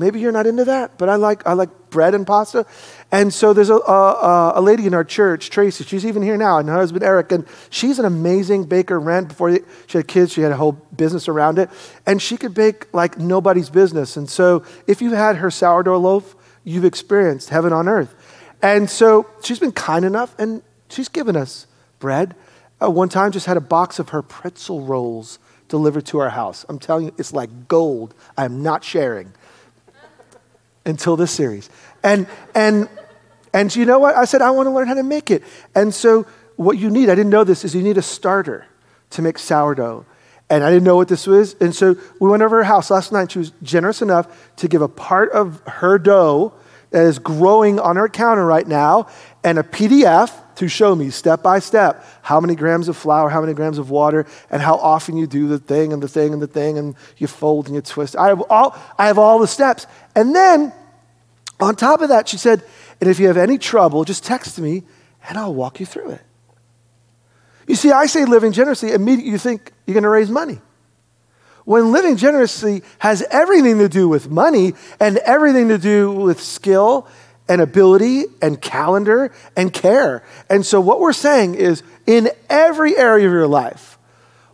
Maybe 0.00 0.18
you're 0.18 0.32
not 0.32 0.46
into 0.46 0.64
that, 0.64 0.96
but 0.96 1.10
I 1.10 1.16
like, 1.16 1.46
I 1.46 1.52
like 1.52 1.90
bread 1.90 2.14
and 2.14 2.26
pasta. 2.26 2.64
And 3.12 3.34
so 3.34 3.52
there's 3.52 3.68
a, 3.68 3.76
a, 3.76 4.52
a 4.56 4.60
lady 4.62 4.86
in 4.86 4.94
our 4.94 5.04
church, 5.04 5.50
Tracy, 5.50 5.84
she's 5.84 6.06
even 6.06 6.22
here 6.22 6.38
now, 6.38 6.56
and 6.56 6.68
her 6.70 6.74
husband 6.74 7.04
Eric, 7.04 7.32
and 7.32 7.46
she's 7.68 7.98
an 7.98 8.06
amazing 8.06 8.64
baker. 8.64 8.98
Ran 8.98 9.26
before 9.26 9.58
she 9.86 9.98
had 9.98 10.08
kids, 10.08 10.32
she 10.32 10.40
had 10.40 10.52
a 10.52 10.56
whole 10.56 10.72
business 10.72 11.28
around 11.28 11.58
it, 11.58 11.68
and 12.06 12.22
she 12.22 12.38
could 12.38 12.54
bake 12.54 12.92
like 12.94 13.18
nobody's 13.18 13.68
business. 13.68 14.16
And 14.16 14.28
so 14.28 14.64
if 14.86 15.02
you've 15.02 15.12
had 15.12 15.36
her 15.36 15.50
sourdough 15.50 15.98
loaf, 15.98 16.34
you've 16.64 16.86
experienced 16.86 17.50
heaven 17.50 17.72
on 17.72 17.86
earth. 17.86 18.14
And 18.62 18.88
so 18.88 19.26
she's 19.42 19.58
been 19.58 19.72
kind 19.72 20.06
enough, 20.06 20.34
and 20.38 20.62
she's 20.88 21.10
given 21.10 21.36
us 21.36 21.66
bread. 21.98 22.34
Uh, 22.82 22.90
one 22.90 23.10
time, 23.10 23.32
just 23.32 23.44
had 23.44 23.58
a 23.58 23.60
box 23.60 23.98
of 23.98 24.08
her 24.10 24.22
pretzel 24.22 24.80
rolls 24.80 25.38
delivered 25.68 26.06
to 26.06 26.18
our 26.20 26.30
house. 26.30 26.64
I'm 26.70 26.78
telling 26.78 27.04
you, 27.04 27.14
it's 27.18 27.34
like 27.34 27.68
gold. 27.68 28.14
I 28.38 28.46
am 28.46 28.62
not 28.62 28.82
sharing 28.82 29.34
until 30.84 31.16
this 31.16 31.30
series. 31.30 31.70
And, 32.02 32.26
and, 32.54 32.88
and 33.52 33.74
you 33.74 33.84
know 33.84 33.98
what? 33.98 34.16
I 34.16 34.24
said, 34.24 34.42
I 34.42 34.50
want 34.50 34.66
to 34.66 34.70
learn 34.70 34.88
how 34.88 34.94
to 34.94 35.02
make 35.02 35.30
it. 35.30 35.42
And 35.74 35.94
so, 35.94 36.26
what 36.56 36.78
you 36.78 36.90
need, 36.90 37.08
I 37.08 37.14
didn't 37.14 37.30
know 37.30 37.44
this, 37.44 37.64
is 37.64 37.74
you 37.74 37.82
need 37.82 37.98
a 37.98 38.02
starter 38.02 38.66
to 39.10 39.22
make 39.22 39.38
sourdough. 39.38 40.04
And 40.48 40.64
I 40.64 40.70
didn't 40.70 40.84
know 40.84 40.96
what 40.96 41.08
this 41.08 41.26
was. 41.26 41.54
And 41.60 41.74
so, 41.74 41.96
we 42.20 42.28
went 42.28 42.42
over 42.42 42.58
her 42.58 42.64
house 42.64 42.90
last 42.90 43.12
night. 43.12 43.32
She 43.32 43.38
was 43.38 43.52
generous 43.62 44.02
enough 44.02 44.54
to 44.56 44.68
give 44.68 44.82
a 44.82 44.88
part 44.88 45.30
of 45.32 45.60
her 45.66 45.98
dough 45.98 46.52
that 46.90 47.04
is 47.04 47.18
growing 47.18 47.78
on 47.78 47.96
her 47.96 48.08
counter 48.08 48.44
right 48.44 48.66
now 48.66 49.06
and 49.44 49.58
a 49.58 49.62
PDF 49.62 50.32
to 50.60 50.68
show 50.68 50.94
me 50.94 51.08
step 51.08 51.42
by 51.42 51.58
step 51.58 52.04
how 52.20 52.38
many 52.38 52.54
grams 52.54 52.88
of 52.88 52.94
flour, 52.94 53.30
how 53.30 53.40
many 53.40 53.54
grams 53.54 53.78
of 53.78 53.88
water, 53.88 54.26
and 54.50 54.60
how 54.60 54.74
often 54.74 55.16
you 55.16 55.26
do 55.26 55.48
the 55.48 55.58
thing 55.58 55.90
and 55.90 56.02
the 56.02 56.08
thing 56.08 56.34
and 56.34 56.42
the 56.42 56.46
thing, 56.46 56.76
and 56.76 56.94
you 57.16 57.26
fold 57.26 57.64
and 57.64 57.74
you 57.74 57.80
twist. 57.80 58.14
I 58.14 58.28
have 58.28 58.42
all, 58.50 58.76
I 58.98 59.06
have 59.06 59.18
all 59.18 59.38
the 59.38 59.46
steps. 59.46 59.86
And 60.14 60.34
then 60.34 60.70
on 61.60 61.76
top 61.76 62.02
of 62.02 62.10
that, 62.10 62.28
she 62.28 62.36
said, 62.36 62.62
and 63.00 63.08
if 63.08 63.18
you 63.18 63.26
have 63.28 63.38
any 63.38 63.56
trouble, 63.56 64.04
just 64.04 64.22
text 64.22 64.60
me 64.60 64.82
and 65.26 65.38
I'll 65.38 65.54
walk 65.54 65.80
you 65.80 65.86
through 65.86 66.10
it. 66.10 66.22
You 67.66 67.74
see, 67.74 67.90
I 67.90 68.04
say 68.04 68.26
living 68.26 68.52
generously, 68.52 68.92
immediately 68.92 69.32
you 69.32 69.38
think 69.38 69.72
you're 69.86 69.94
going 69.94 70.02
to 70.02 70.10
raise 70.10 70.28
money. 70.28 70.60
When 71.64 71.90
living 71.90 72.16
generously 72.16 72.82
has 72.98 73.22
everything 73.30 73.78
to 73.78 73.88
do 73.88 74.10
with 74.10 74.28
money 74.28 74.74
and 74.98 75.16
everything 75.18 75.68
to 75.68 75.78
do 75.78 76.12
with 76.12 76.42
skill 76.42 77.08
and 77.50 77.60
ability 77.60 78.26
and 78.40 78.62
calendar 78.62 79.32
and 79.56 79.72
care. 79.72 80.22
And 80.48 80.64
so, 80.64 80.80
what 80.80 81.00
we're 81.00 81.12
saying 81.12 81.56
is 81.56 81.82
in 82.06 82.30
every 82.48 82.96
area 82.96 83.26
of 83.26 83.32
your 83.32 83.48
life, 83.48 83.98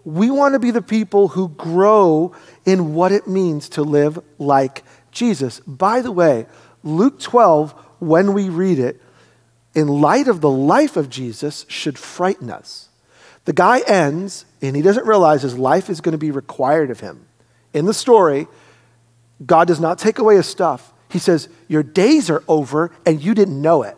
we 0.02 0.30
want 0.30 0.54
to 0.54 0.58
be 0.58 0.70
the 0.70 0.80
people 0.80 1.28
who 1.28 1.50
grow 1.50 2.34
in 2.64 2.94
what 2.94 3.12
it 3.12 3.28
means 3.28 3.68
to 3.70 3.82
live 3.82 4.18
like 4.38 4.82
Jesus. 5.12 5.60
By 5.60 6.00
the 6.00 6.10
way, 6.10 6.46
Luke 6.82 7.20
12, 7.20 7.72
when 7.98 8.32
we 8.32 8.48
read 8.48 8.78
it, 8.78 9.00
in 9.74 9.88
light 9.88 10.26
of 10.26 10.40
the 10.40 10.50
life 10.50 10.96
of 10.96 11.10
Jesus, 11.10 11.66
should 11.68 11.98
frighten 11.98 12.50
us. 12.50 12.88
The 13.44 13.52
guy 13.52 13.80
ends, 13.80 14.46
and 14.62 14.74
he 14.74 14.80
doesn't 14.80 15.06
realize 15.06 15.42
his 15.42 15.58
life 15.58 15.90
is 15.90 16.00
going 16.00 16.12
to 16.12 16.18
be 16.18 16.30
required 16.30 16.90
of 16.90 17.00
him. 17.00 17.26
In 17.74 17.84
the 17.84 17.92
story, 17.92 18.46
God 19.44 19.68
does 19.68 19.80
not 19.80 19.98
take 19.98 20.18
away 20.18 20.36
his 20.36 20.46
stuff. 20.46 20.94
He 21.08 21.18
says, 21.18 21.48
Your 21.68 21.82
days 21.82 22.30
are 22.30 22.42
over, 22.48 22.90
and 23.04 23.22
you 23.22 23.34
didn't 23.34 23.60
know 23.60 23.82
it. 23.82 23.96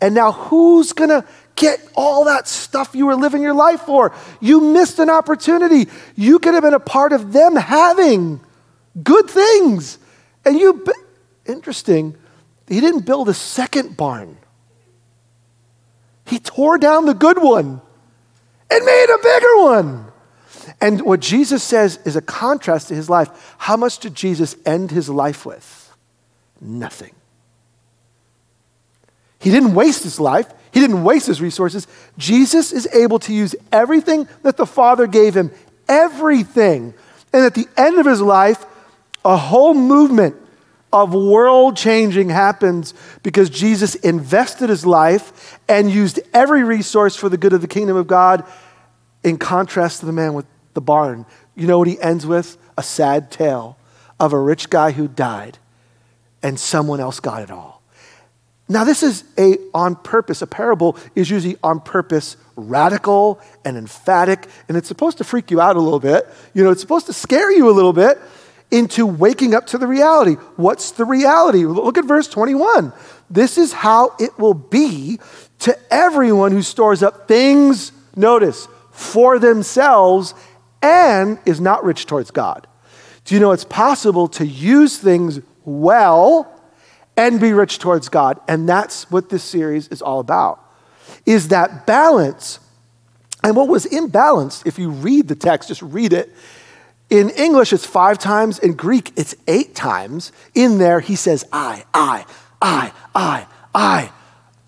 And 0.00 0.14
now, 0.14 0.32
who's 0.32 0.92
going 0.92 1.10
to 1.10 1.24
get 1.56 1.80
all 1.94 2.24
that 2.24 2.48
stuff 2.48 2.94
you 2.94 3.06
were 3.06 3.16
living 3.16 3.42
your 3.42 3.54
life 3.54 3.82
for? 3.82 4.14
You 4.40 4.60
missed 4.60 4.98
an 4.98 5.08
opportunity. 5.08 5.90
You 6.14 6.38
could 6.38 6.54
have 6.54 6.62
been 6.62 6.74
a 6.74 6.80
part 6.80 7.12
of 7.12 7.32
them 7.32 7.56
having 7.56 8.40
good 9.02 9.30
things. 9.30 9.98
And 10.44 10.58
you, 10.58 10.84
Interesting, 11.46 12.16
he 12.68 12.80
didn't 12.80 13.04
build 13.04 13.28
a 13.28 13.34
second 13.34 13.96
barn. 13.96 14.38
He 16.26 16.38
tore 16.38 16.78
down 16.78 17.04
the 17.04 17.14
good 17.14 17.40
one 17.42 17.82
and 18.70 18.84
made 18.84 19.06
a 19.14 19.22
bigger 19.22 19.56
one. 19.62 20.06
And 20.80 21.02
what 21.02 21.20
Jesus 21.20 21.62
says 21.62 21.98
is 22.06 22.16
a 22.16 22.22
contrast 22.22 22.88
to 22.88 22.94
his 22.94 23.10
life. 23.10 23.54
How 23.58 23.76
much 23.76 23.98
did 23.98 24.14
Jesus 24.14 24.56
end 24.64 24.90
his 24.90 25.10
life 25.10 25.44
with? 25.44 25.83
Nothing. 26.60 27.14
He 29.38 29.50
didn't 29.50 29.74
waste 29.74 30.02
his 30.04 30.18
life, 30.18 30.50
he 30.72 30.80
didn't 30.80 31.04
waste 31.04 31.26
his 31.26 31.40
resources. 31.40 31.86
Jesus 32.16 32.72
is 32.72 32.88
able 32.94 33.18
to 33.20 33.32
use 33.32 33.54
everything 33.70 34.26
that 34.42 34.56
the 34.56 34.66
Father 34.66 35.06
gave 35.06 35.36
him, 35.36 35.50
everything. 35.88 36.94
And 37.32 37.44
at 37.44 37.54
the 37.54 37.68
end 37.76 37.98
of 37.98 38.06
his 38.06 38.20
life, 38.20 38.64
a 39.24 39.36
whole 39.36 39.74
movement 39.74 40.36
of 40.92 41.12
world 41.12 41.76
changing 41.76 42.28
happens 42.28 42.94
because 43.22 43.50
Jesus 43.50 43.96
invested 43.96 44.70
his 44.70 44.86
life 44.86 45.58
and 45.68 45.90
used 45.90 46.20
every 46.32 46.62
resource 46.62 47.16
for 47.16 47.28
the 47.28 47.36
good 47.36 47.52
of 47.52 47.60
the 47.60 47.68
kingdom 47.68 47.96
of 47.96 48.06
God, 48.06 48.44
in 49.24 49.36
contrast 49.36 50.00
to 50.00 50.06
the 50.06 50.12
man 50.12 50.34
with 50.34 50.46
the 50.74 50.80
barn. 50.80 51.26
You 51.56 51.66
know 51.66 51.78
what 51.78 51.88
he 51.88 52.00
ends 52.00 52.26
with? 52.26 52.56
A 52.78 52.82
sad 52.82 53.30
tale 53.30 53.76
of 54.20 54.32
a 54.32 54.38
rich 54.38 54.70
guy 54.70 54.92
who 54.92 55.08
died 55.08 55.58
and 56.44 56.60
someone 56.60 57.00
else 57.00 57.18
got 57.18 57.42
it 57.42 57.50
all. 57.50 57.82
Now, 58.68 58.84
this 58.84 59.02
is 59.02 59.24
a 59.36 59.56
on 59.74 59.96
purpose. 59.96 60.40
A 60.40 60.46
parable 60.46 60.96
is 61.14 61.28
usually 61.28 61.56
on 61.62 61.80
purpose 61.80 62.36
radical 62.56 63.40
and 63.64 63.76
emphatic, 63.76 64.46
and 64.68 64.76
it's 64.76 64.88
supposed 64.88 65.18
to 65.18 65.24
freak 65.24 65.50
you 65.50 65.60
out 65.60 65.76
a 65.76 65.80
little 65.80 66.00
bit. 66.00 66.28
You 66.54 66.62
know, 66.62 66.70
it's 66.70 66.80
supposed 66.80 67.06
to 67.06 67.12
scare 67.12 67.50
you 67.50 67.68
a 67.68 67.72
little 67.72 67.92
bit 67.92 68.18
into 68.70 69.06
waking 69.06 69.54
up 69.54 69.66
to 69.68 69.78
the 69.78 69.86
reality. 69.86 70.34
What's 70.56 70.92
the 70.92 71.04
reality? 71.04 71.64
Look 71.66 71.98
at 71.98 72.04
verse 72.04 72.28
21. 72.28 72.92
This 73.28 73.58
is 73.58 73.72
how 73.72 74.14
it 74.18 74.38
will 74.38 74.54
be 74.54 75.18
to 75.60 75.76
everyone 75.90 76.52
who 76.52 76.62
stores 76.62 77.02
up 77.02 77.28
things, 77.28 77.92
notice, 78.16 78.68
for 78.90 79.38
themselves 79.38 80.34
and 80.82 81.38
is 81.44 81.60
not 81.60 81.84
rich 81.84 82.06
towards 82.06 82.30
God. 82.30 82.66
Do 83.24 83.34
you 83.34 83.40
know 83.40 83.52
it's 83.52 83.64
possible 83.64 84.28
to 84.28 84.46
use 84.46 84.98
things 84.98 85.40
well 85.64 86.50
and 87.16 87.40
be 87.40 87.52
rich 87.52 87.78
towards 87.78 88.08
God? 88.08 88.40
And 88.48 88.68
that's 88.68 89.10
what 89.10 89.28
this 89.28 89.42
series 89.42 89.88
is 89.88 90.02
all 90.02 90.20
about. 90.20 90.60
Is 91.26 91.48
that 91.48 91.86
balance. 91.86 92.60
And 93.42 93.56
what 93.56 93.68
was 93.68 93.84
imbalanced, 93.86 94.66
if 94.66 94.78
you 94.78 94.90
read 94.90 95.28
the 95.28 95.34
text, 95.34 95.68
just 95.68 95.82
read 95.82 96.12
it. 96.12 96.32
In 97.10 97.30
English, 97.30 97.72
it's 97.72 97.84
five 97.84 98.18
times. 98.18 98.58
In 98.58 98.72
Greek, 98.74 99.12
it's 99.16 99.36
eight 99.46 99.74
times. 99.74 100.32
In 100.54 100.78
there, 100.78 101.00
he 101.00 101.16
says, 101.16 101.44
I, 101.52 101.84
I, 101.92 102.24
I, 102.62 102.92
I, 103.14 103.46
I. 103.74 104.10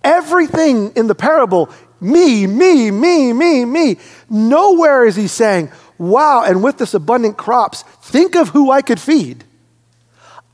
Everything 0.04 0.92
in 0.94 1.06
the 1.06 1.14
parable, 1.14 1.70
me, 2.00 2.46
me, 2.46 2.90
me, 2.90 3.32
me, 3.32 3.64
me. 3.64 3.96
Nowhere 4.28 5.06
is 5.06 5.16
he 5.16 5.26
saying, 5.26 5.70
wow, 5.98 6.44
and 6.44 6.62
with 6.62 6.78
this 6.78 6.94
abundant 6.94 7.38
crops, 7.38 7.82
think 8.02 8.36
of 8.36 8.50
who 8.50 8.70
I 8.70 8.82
could 8.82 9.00
feed. 9.00 9.44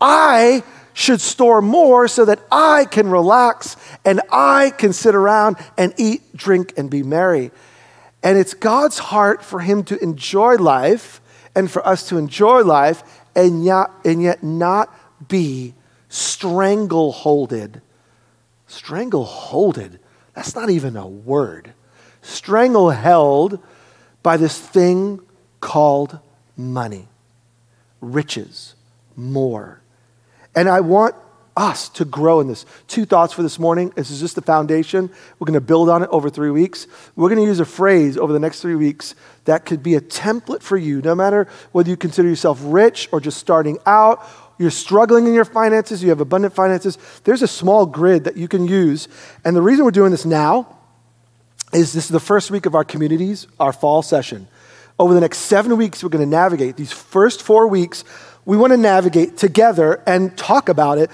I 0.02 0.64
should 0.94 1.20
store 1.20 1.62
more 1.62 2.08
so 2.08 2.24
that 2.24 2.40
I 2.50 2.84
can 2.84 3.08
relax 3.08 3.76
and 4.04 4.20
I 4.30 4.70
can 4.76 4.92
sit 4.92 5.14
around 5.14 5.56
and 5.78 5.94
eat, 5.96 6.36
drink, 6.36 6.74
and 6.76 6.90
be 6.90 7.02
merry. 7.02 7.50
And 8.22 8.36
it's 8.36 8.52
God's 8.52 8.98
heart 8.98 9.44
for 9.44 9.60
him 9.60 9.84
to 9.84 10.02
enjoy 10.02 10.56
life 10.56 11.20
and 11.54 11.70
for 11.70 11.86
us 11.86 12.08
to 12.08 12.18
enjoy 12.18 12.62
life 12.62 13.02
and 13.34 13.64
yet, 13.64 13.90
and 14.04 14.22
yet 14.22 14.42
not 14.42 14.94
be 15.28 15.74
strangleholded. 16.10 17.80
Strangleholded. 18.68 19.98
That's 20.34 20.54
not 20.54 20.68
even 20.68 20.96
a 20.96 21.06
word. 21.06 21.72
Strangleheld 22.22 23.60
by 24.22 24.36
this 24.36 24.58
thing 24.58 25.20
called 25.60 26.18
money, 26.56 27.08
riches, 28.00 28.74
more. 29.16 29.81
And 30.54 30.68
I 30.68 30.80
want 30.80 31.14
us 31.56 31.88
to 31.90 32.04
grow 32.04 32.40
in 32.40 32.48
this. 32.48 32.64
Two 32.88 33.04
thoughts 33.04 33.32
for 33.32 33.42
this 33.42 33.58
morning. 33.58 33.92
This 33.94 34.10
is 34.10 34.20
just 34.20 34.34
the 34.34 34.42
foundation. 34.42 35.10
We're 35.38 35.46
going 35.46 35.54
to 35.54 35.60
build 35.60 35.88
on 35.88 36.02
it 36.02 36.08
over 36.10 36.30
three 36.30 36.50
weeks. 36.50 36.86
We're 37.14 37.28
going 37.28 37.40
to 37.40 37.46
use 37.46 37.60
a 37.60 37.66
phrase 37.66 38.16
over 38.16 38.32
the 38.32 38.38
next 38.38 38.60
three 38.62 38.74
weeks 38.74 39.14
that 39.44 39.66
could 39.66 39.82
be 39.82 39.94
a 39.94 40.00
template 40.00 40.62
for 40.62 40.76
you, 40.76 41.02
no 41.02 41.14
matter 41.14 41.48
whether 41.72 41.90
you 41.90 41.96
consider 41.96 42.28
yourself 42.28 42.58
rich 42.62 43.08
or 43.12 43.20
just 43.20 43.38
starting 43.38 43.78
out. 43.84 44.26
You're 44.58 44.70
struggling 44.70 45.26
in 45.26 45.34
your 45.34 45.44
finances, 45.44 46.02
you 46.02 46.10
have 46.10 46.20
abundant 46.20 46.54
finances. 46.54 46.96
There's 47.24 47.42
a 47.42 47.48
small 47.48 47.84
grid 47.84 48.24
that 48.24 48.36
you 48.36 48.48
can 48.48 48.66
use. 48.66 49.08
And 49.44 49.56
the 49.56 49.62
reason 49.62 49.84
we're 49.84 49.90
doing 49.90 50.10
this 50.10 50.24
now 50.24 50.78
is 51.72 51.92
this 51.92 52.04
is 52.04 52.10
the 52.10 52.20
first 52.20 52.50
week 52.50 52.66
of 52.66 52.74
our 52.74 52.84
communities, 52.84 53.46
our 53.58 53.72
fall 53.72 54.02
session. 54.02 54.46
Over 54.98 55.14
the 55.14 55.20
next 55.20 55.38
seven 55.38 55.76
weeks, 55.76 56.02
we're 56.02 56.10
going 56.10 56.24
to 56.24 56.30
navigate 56.30 56.76
these 56.76 56.92
first 56.92 57.42
four 57.42 57.66
weeks 57.66 58.04
we 58.44 58.56
want 58.56 58.72
to 58.72 58.76
navigate 58.76 59.36
together 59.36 60.02
and 60.06 60.36
talk 60.36 60.68
about 60.68 60.98
it. 60.98 61.10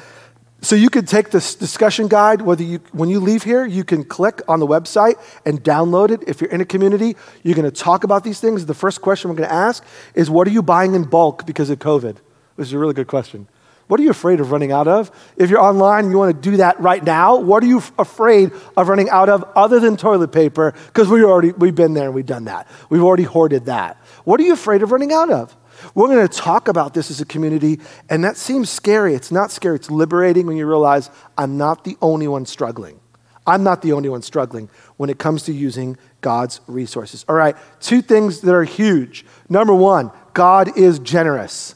So 0.61 0.75
you 0.75 0.91
can 0.91 1.07
take 1.07 1.31
this 1.31 1.55
discussion 1.55 2.09
guide, 2.09 2.43
whether 2.43 2.65
you, 2.65 2.81
when 2.91 3.09
you 3.09 3.21
leave 3.21 3.45
here, 3.45 3.65
you 3.65 3.85
can 3.85 4.03
click 4.03 4.43
on 4.49 4.59
the 4.59 4.67
website 4.67 5.15
and 5.45 5.63
download 5.63 6.11
it. 6.11 6.25
If 6.27 6.41
you're 6.41 6.51
in 6.51 6.61
a 6.61 6.65
community, 6.65 7.17
you're 7.45 7.55
going 7.55 7.71
to 7.71 7.71
talk 7.71 8.03
about 8.03 8.25
these 8.25 8.41
things. 8.41 8.67
The 8.67 8.75
first 8.75 9.01
question 9.01 9.31
we're 9.31 9.37
going 9.37 9.49
to 9.49 9.55
ask 9.55 9.85
is, 10.15 10.29
what 10.29 10.49
are 10.49 10.51
you 10.51 10.63
buying 10.63 10.97
in 10.97 11.05
bulk 11.05 11.47
because 11.47 11.71
of 11.71 11.79
COVID? 11.79 12.17
This 12.57 12.67
is 12.67 12.73
a 12.73 12.79
really 12.79 12.95
good 12.95 13.07
question. 13.07 13.47
What 13.87 14.01
are 14.01 14.03
you 14.03 14.11
afraid 14.11 14.41
of 14.41 14.51
running 14.51 14.73
out 14.73 14.89
of? 14.89 15.11
If 15.37 15.49
you're 15.49 15.63
online 15.63 16.05
and 16.05 16.13
you 16.13 16.19
want 16.19 16.35
to 16.35 16.51
do 16.51 16.59
that 16.59 16.79
right 16.81 17.03
now, 17.03 17.37
what 17.37 17.63
are 17.63 17.67
you 17.67 17.79
f- 17.79 17.93
afraid 17.99 18.51
of 18.77 18.89
running 18.89 19.09
out 19.09 19.29
of 19.29 19.45
other 19.57 19.81
than 19.81 19.97
toilet 19.97 20.33
paper? 20.33 20.75
Because 20.87 21.09
we've 21.09 21.25
already 21.25 21.53
we've 21.53 21.75
been 21.75 21.95
there 21.95 22.07
and 22.07 22.15
we've 22.15 22.27
done 22.27 22.45
that. 22.45 22.69
We've 22.91 23.03
already 23.03 23.23
hoarded 23.23 23.65
that. 23.67 23.97
What 24.25 24.41
are 24.41 24.43
you 24.43 24.53
afraid 24.53 24.83
of 24.83 24.93
running 24.93 25.13
out 25.13 25.31
of? 25.31 25.57
We're 25.95 26.09
going 26.09 26.27
to 26.27 26.37
talk 26.37 26.69
about 26.69 26.95
this 26.95 27.11
as 27.11 27.21
a 27.21 27.25
community, 27.25 27.81
and 28.09 28.25
that 28.25 28.37
seems 28.37 28.71
scary. 28.71 29.15
It's 29.15 29.31
not 29.31 29.51
scary, 29.51 29.77
it's 29.77 29.91
liberating 29.91 30.47
when 30.47 30.57
you 30.57 30.67
realize 30.67 31.11
I'm 31.37 31.57
not 31.57 31.85
the 31.85 31.97
only 32.01 32.29
one 32.29 32.47
struggling. 32.47 33.01
I'm 33.47 33.63
not 33.63 33.81
the 33.81 33.93
only 33.95 34.11
one 34.11 34.23
struggling 34.23 34.69
when 34.99 35.09
it 35.09 35.19
comes 35.19 35.45
to 35.45 35.53
using 35.53 35.97
God's 36.21 36.61
resources. 36.67 37.25
All 37.29 37.35
right, 37.35 37.57
two 37.81 38.03
things 38.03 38.43
that 38.43 38.55
are 38.55 38.65
huge. 38.65 39.25
Number 39.49 39.75
one, 39.75 40.11
God 40.35 40.77
is 40.77 40.99
generous. 40.99 41.75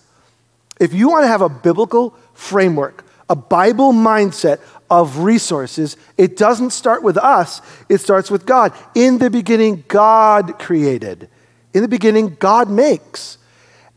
If 0.79 0.93
you 0.93 1.09
want 1.09 1.25
to 1.25 1.29
have 1.29 1.41
a 1.41 1.49
biblical 1.49 2.15
framework, 2.35 3.07
a 3.31 3.37
Bible 3.37 3.93
mindset 3.93 4.61
of 4.91 5.19
resources, 5.19 5.97
it 6.19 6.37
doesn't 6.37 6.71
start 6.71 7.03
with 7.03 7.17
us, 7.17 7.63
it 7.89 7.99
starts 7.99 8.31
with 8.31 8.45
God. 8.45 8.75
In 8.95 9.17
the 9.17 9.31
beginning, 9.31 9.85
God 9.89 10.59
created. 10.59 11.31
In 11.73 11.81
the 11.81 11.89
beginning, 11.89 12.37
God 12.39 12.69
makes. 12.69 13.39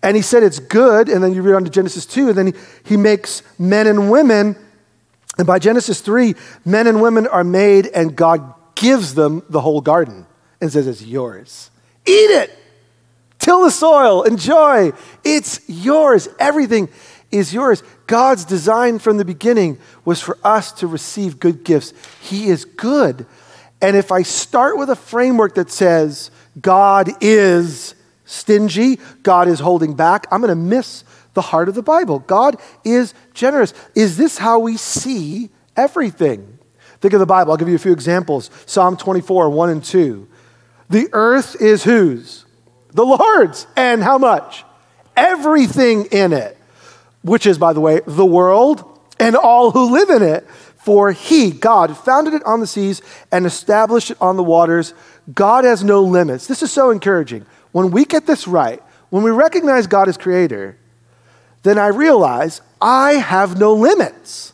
And 0.05 0.15
he 0.15 0.21
said 0.21 0.43
it's 0.43 0.59
good. 0.59 1.09
And 1.09 1.23
then 1.23 1.33
you 1.33 1.41
read 1.41 1.55
on 1.55 1.63
to 1.63 1.69
Genesis 1.69 2.05
2, 2.05 2.29
and 2.29 2.37
then 2.37 2.47
he, 2.47 2.53
he 2.85 2.95
makes 2.95 3.41
men 3.57 3.87
and 3.87 4.11
women. 4.11 4.55
And 5.39 5.47
by 5.47 5.57
Genesis 5.57 5.99
3, 5.99 6.35
men 6.63 6.85
and 6.85 7.01
women 7.01 7.25
are 7.25 7.43
made, 7.43 7.87
and 7.87 8.15
God 8.15 8.53
gives 8.75 9.15
them 9.15 9.41
the 9.49 9.59
whole 9.59 9.81
garden 9.81 10.27
and 10.61 10.71
says, 10.71 10.85
It's 10.85 11.01
yours. 11.01 11.71
Eat 12.05 12.11
it. 12.11 12.55
Till 13.39 13.63
the 13.63 13.71
soil. 13.71 14.21
Enjoy. 14.21 14.91
It's 15.23 15.67
yours. 15.67 16.29
Everything 16.37 16.89
is 17.31 17.51
yours. 17.51 17.81
God's 18.05 18.45
design 18.45 18.99
from 18.99 19.17
the 19.17 19.25
beginning 19.25 19.79
was 20.05 20.21
for 20.21 20.37
us 20.43 20.71
to 20.73 20.87
receive 20.87 21.39
good 21.39 21.63
gifts. 21.63 21.93
He 22.21 22.45
is 22.45 22.63
good. 22.63 23.25
And 23.81 23.97
if 23.97 24.11
I 24.11 24.21
start 24.21 24.77
with 24.77 24.91
a 24.91 24.95
framework 24.95 25.55
that 25.55 25.71
says 25.71 26.29
God 26.61 27.09
is 27.21 27.95
stingy, 28.25 28.99
God 29.23 29.47
is 29.47 29.59
holding 29.59 29.93
back, 29.93 30.27
I'm 30.31 30.41
going 30.41 30.49
to 30.49 30.55
miss 30.55 31.03
the 31.33 31.41
heart 31.41 31.69
of 31.69 31.75
the 31.75 31.83
Bible. 31.83 32.19
God 32.19 32.57
is 32.83 33.13
generous. 33.33 33.73
Is 33.93 34.17
this 34.17 34.37
how 34.37 34.59
we 34.59 34.77
see 34.77 35.49
everything? 35.77 36.57
Think 37.01 37.13
of 37.13 37.19
the 37.19 37.25
Bible. 37.25 37.51
I'll 37.51 37.57
give 37.57 37.69
you 37.69 37.75
a 37.75 37.79
few 37.79 37.91
examples. 37.91 38.49
Psalm 38.65 38.97
24, 38.97 39.49
1 39.49 39.69
and 39.69 39.83
2. 39.83 40.27
The 40.89 41.09
earth 41.13 41.61
is 41.61 41.83
whose? 41.83 42.45
The 42.91 43.05
Lord's. 43.05 43.67
And 43.75 44.01
how 44.01 44.17
much? 44.17 44.63
Everything 45.15 46.05
in 46.05 46.33
it, 46.33 46.57
which 47.21 47.45
is, 47.45 47.57
by 47.57 47.73
the 47.73 47.81
way, 47.81 48.01
the 48.05 48.25
world 48.25 48.99
and 49.19 49.35
all 49.35 49.71
who 49.71 49.91
live 49.91 50.09
in 50.09 50.23
it. 50.23 50.47
For 50.77 51.11
he, 51.11 51.51
God, 51.51 51.97
founded 51.97 52.35
it 52.35 52.43
on 52.43 52.59
the 52.59 52.67
seas 52.67 53.01
and 53.31 53.45
established 53.45 54.11
it 54.11 54.17
on 54.21 54.37
the 54.37 54.43
waters. 54.43 54.93
God 55.33 55.63
has 55.63 55.83
no 55.83 56.01
limits. 56.01 56.45
This 56.45 56.61
is 56.61 56.71
so 56.71 56.91
encouraging. 56.91 57.45
When 57.75 57.91
we 57.91 58.05
get 58.05 58.25
this 58.25 58.47
right, 58.47 58.81
when 59.09 59.21
we 59.21 59.31
recognize 59.31 59.85
God 59.85 60.07
as 60.07 60.15
creator, 60.15 60.77
then 61.63 61.77
I 61.77 61.87
realize 61.87 62.61
I 62.81 63.15
have 63.15 63.59
no 63.59 63.73
limits. 63.73 64.53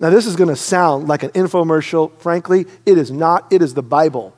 Now, 0.00 0.10
this 0.10 0.26
is 0.26 0.34
going 0.34 0.50
to 0.50 0.56
sound 0.56 1.06
like 1.06 1.22
an 1.22 1.30
infomercial. 1.30 2.10
Frankly, 2.18 2.66
it 2.84 2.98
is 2.98 3.12
not. 3.12 3.46
It 3.52 3.62
is 3.62 3.74
the 3.74 3.82
Bible. 3.84 4.34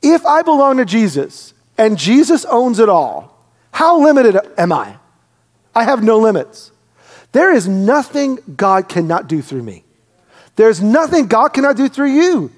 If 0.00 0.24
I 0.24 0.40
belong 0.40 0.78
to 0.78 0.86
Jesus 0.86 1.52
and 1.76 1.98
Jesus 1.98 2.46
owns 2.46 2.78
it 2.78 2.88
all, 2.88 3.38
how 3.72 4.00
limited 4.00 4.38
am 4.56 4.72
I? 4.72 4.96
I 5.74 5.84
have 5.84 6.02
no 6.02 6.18
limits. 6.20 6.72
There 7.32 7.52
is 7.52 7.68
nothing 7.68 8.38
God 8.56 8.88
cannot 8.88 9.28
do 9.28 9.42
through 9.42 9.64
me. 9.64 9.84
There's 10.56 10.80
nothing 10.80 11.26
God 11.26 11.48
cannot 11.48 11.76
do 11.76 11.90
through 11.90 12.12
you. 12.12 12.50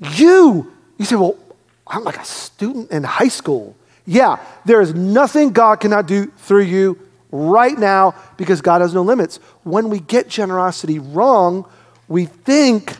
You, 0.00 0.72
you 0.98 1.04
say, 1.04 1.14
well, 1.14 1.38
I'm 1.86 2.02
like 2.02 2.18
a 2.18 2.24
student 2.24 2.90
in 2.90 3.04
high 3.04 3.28
school. 3.28 3.76
Yeah, 4.10 4.44
there 4.64 4.80
is 4.80 4.92
nothing 4.92 5.50
God 5.50 5.78
cannot 5.78 6.06
do 6.06 6.26
through 6.38 6.64
you 6.64 6.98
right 7.30 7.78
now 7.78 8.16
because 8.36 8.60
God 8.60 8.80
has 8.80 8.92
no 8.92 9.02
limits. 9.02 9.36
When 9.62 9.88
we 9.88 10.00
get 10.00 10.28
generosity 10.28 10.98
wrong, 10.98 11.64
we 12.08 12.24
think 12.24 12.96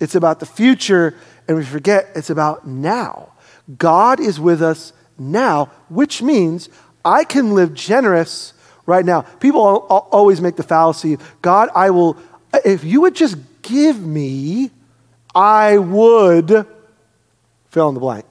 it's 0.00 0.14
about 0.14 0.40
the 0.40 0.46
future 0.46 1.18
and 1.46 1.58
we 1.58 1.66
forget 1.66 2.08
it's 2.14 2.30
about 2.30 2.66
now. 2.66 3.34
God 3.76 4.20
is 4.20 4.40
with 4.40 4.62
us 4.62 4.94
now, 5.18 5.66
which 5.90 6.22
means 6.22 6.70
I 7.04 7.24
can 7.24 7.54
live 7.54 7.74
generous 7.74 8.54
right 8.86 9.04
now. 9.04 9.20
People 9.20 9.60
always 9.60 10.40
make 10.40 10.56
the 10.56 10.62
fallacy 10.62 11.18
God, 11.42 11.68
I 11.74 11.90
will, 11.90 12.16
if 12.64 12.84
you 12.84 13.02
would 13.02 13.14
just 13.14 13.36
give 13.60 14.00
me, 14.00 14.70
I 15.34 15.76
would 15.76 16.66
fill 17.68 17.88
in 17.90 17.94
the 17.94 18.00
blank. 18.00 18.24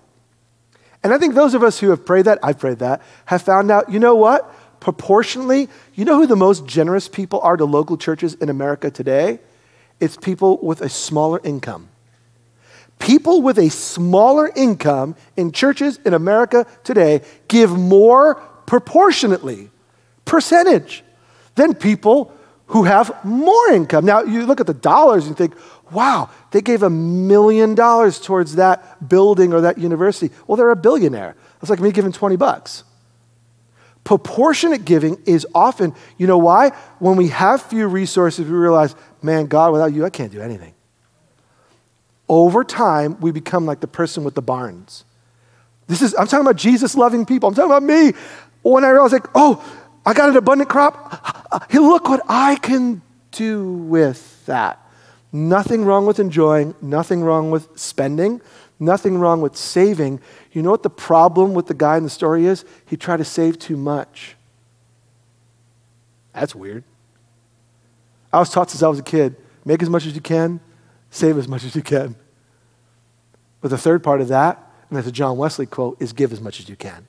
And 1.03 1.13
I 1.13 1.17
think 1.17 1.35
those 1.35 1.53
of 1.53 1.63
us 1.63 1.79
who 1.79 1.89
have 1.89 2.05
prayed 2.05 2.25
that, 2.25 2.39
I've 2.41 2.59
prayed 2.59 2.79
that, 2.79 3.01
have 3.25 3.41
found 3.41 3.69
out, 3.71 3.91
you 3.91 3.99
know 3.99 4.15
what? 4.15 4.53
Proportionally, 4.79 5.69
you 5.95 6.05
know 6.05 6.17
who 6.17 6.27
the 6.27 6.35
most 6.35 6.65
generous 6.65 7.07
people 7.07 7.39
are 7.41 7.57
to 7.57 7.65
local 7.65 7.97
churches 7.97 8.33
in 8.35 8.49
America 8.49 8.89
today? 8.89 9.39
it's 10.03 10.17
people 10.17 10.59
with 10.61 10.81
a 10.81 10.89
smaller 10.89 11.39
income. 11.43 11.87
People 12.99 13.41
with 13.41 13.57
a 13.57 13.69
smaller 13.69 14.51
income 14.53 15.15
in 15.37 15.53
churches 15.53 15.97
in 16.05 16.13
America 16.13 16.67
today 16.83 17.21
give 17.47 17.71
more 17.71 18.35
proportionately, 18.65 19.69
percentage, 20.25 21.03
than 21.55 21.73
people 21.73 22.33
who 22.67 22.83
have 22.83 23.23
more 23.23 23.71
income. 23.71 24.05
Now, 24.05 24.23
you 24.23 24.45
look 24.45 24.59
at 24.59 24.67
the 24.67 24.73
dollars 24.73 25.27
and 25.27 25.37
think, 25.37 25.55
wow, 25.93 26.29
they 26.51 26.61
gave 26.61 26.83
a 26.83 26.89
million 26.89 27.75
dollars 27.75 28.19
towards 28.19 28.55
that 28.55 29.07
building 29.07 29.53
or 29.53 29.61
that 29.61 29.77
university. 29.77 30.33
Well, 30.47 30.55
they're 30.55 30.69
a 30.69 30.75
billionaire. 30.75 31.35
It's 31.61 31.69
like 31.69 31.79
me 31.79 31.91
giving 31.91 32.11
20 32.11 32.35
bucks. 32.35 32.83
Proportionate 34.03 34.83
giving 34.83 35.21
is 35.25 35.47
often, 35.55 35.95
you 36.17 36.27
know 36.27 36.37
why? 36.37 36.69
When 36.99 37.15
we 37.15 37.29
have 37.29 37.61
few 37.61 37.87
resources, 37.87 38.45
we 38.45 38.51
realize, 38.51 38.95
man, 39.21 39.45
God, 39.45 39.71
without 39.71 39.93
you, 39.93 40.03
I 40.05 40.09
can't 40.09 40.31
do 40.31 40.41
anything. 40.41 40.73
Over 42.27 42.63
time, 42.63 43.19
we 43.21 43.31
become 43.31 43.65
like 43.65 43.79
the 43.79 43.87
person 43.87 44.23
with 44.23 44.35
the 44.35 44.41
barns. 44.41 45.05
This 45.87 46.01
is, 46.01 46.13
I'm 46.15 46.27
talking 46.27 46.45
about 46.45 46.57
Jesus 46.57 46.95
loving 46.95 47.25
people. 47.25 47.47
I'm 47.47 47.55
talking 47.55 47.71
about 47.71 47.83
me. 47.83 48.13
When 48.61 48.83
I 48.83 48.89
realized, 48.89 49.13
like, 49.13 49.27
oh, 49.35 49.63
I 50.05 50.13
got 50.13 50.29
an 50.29 50.35
abundant 50.35 50.69
crop. 50.69 51.69
Hey, 51.69 51.79
look 51.79 52.09
what 52.09 52.21
I 52.27 52.55
can 52.55 53.01
do 53.31 53.73
with 53.73 54.45
that. 54.47 54.82
Nothing 55.35 55.83
wrong 55.83 56.05
with 56.05 56.19
enjoying, 56.19 56.75
nothing 56.79 57.23
wrong 57.23 57.49
with 57.49 57.67
spending, 57.77 58.39
nothing 58.79 59.17
wrong 59.17 59.41
with 59.41 59.57
saving. 59.57 60.21
You 60.51 60.61
know 60.61 60.69
what 60.69 60.83
the 60.83 60.91
problem 60.91 61.55
with 61.55 61.65
the 61.65 61.73
guy 61.73 61.97
in 61.97 62.03
the 62.03 62.09
story 62.09 62.45
is? 62.45 62.63
He 62.85 62.95
tried 62.95 63.17
to 63.17 63.25
save 63.25 63.57
too 63.57 63.75
much. 63.75 64.35
That's 66.33 66.53
weird. 66.53 66.83
I 68.31 68.39
was 68.39 68.51
taught 68.51 68.69
since 68.69 68.83
I 68.83 68.87
was 68.87 68.99
a 68.99 69.03
kid 69.03 69.35
make 69.65 69.81
as 69.81 69.89
much 69.89 70.05
as 70.05 70.13
you 70.13 70.21
can, 70.21 70.59
save 71.09 71.37
as 71.37 71.47
much 71.47 71.63
as 71.63 71.75
you 71.75 71.81
can. 71.81 72.15
But 73.61 73.69
the 73.69 73.77
third 73.77 74.03
part 74.03 74.21
of 74.21 74.27
that, 74.27 74.57
and 74.89 74.97
that's 74.97 75.07
a 75.07 75.11
John 75.11 75.37
Wesley 75.37 75.65
quote, 75.65 76.01
is 76.01 76.13
give 76.13 76.33
as 76.33 76.41
much 76.41 76.59
as 76.59 76.67
you 76.67 76.75
can. 76.75 77.07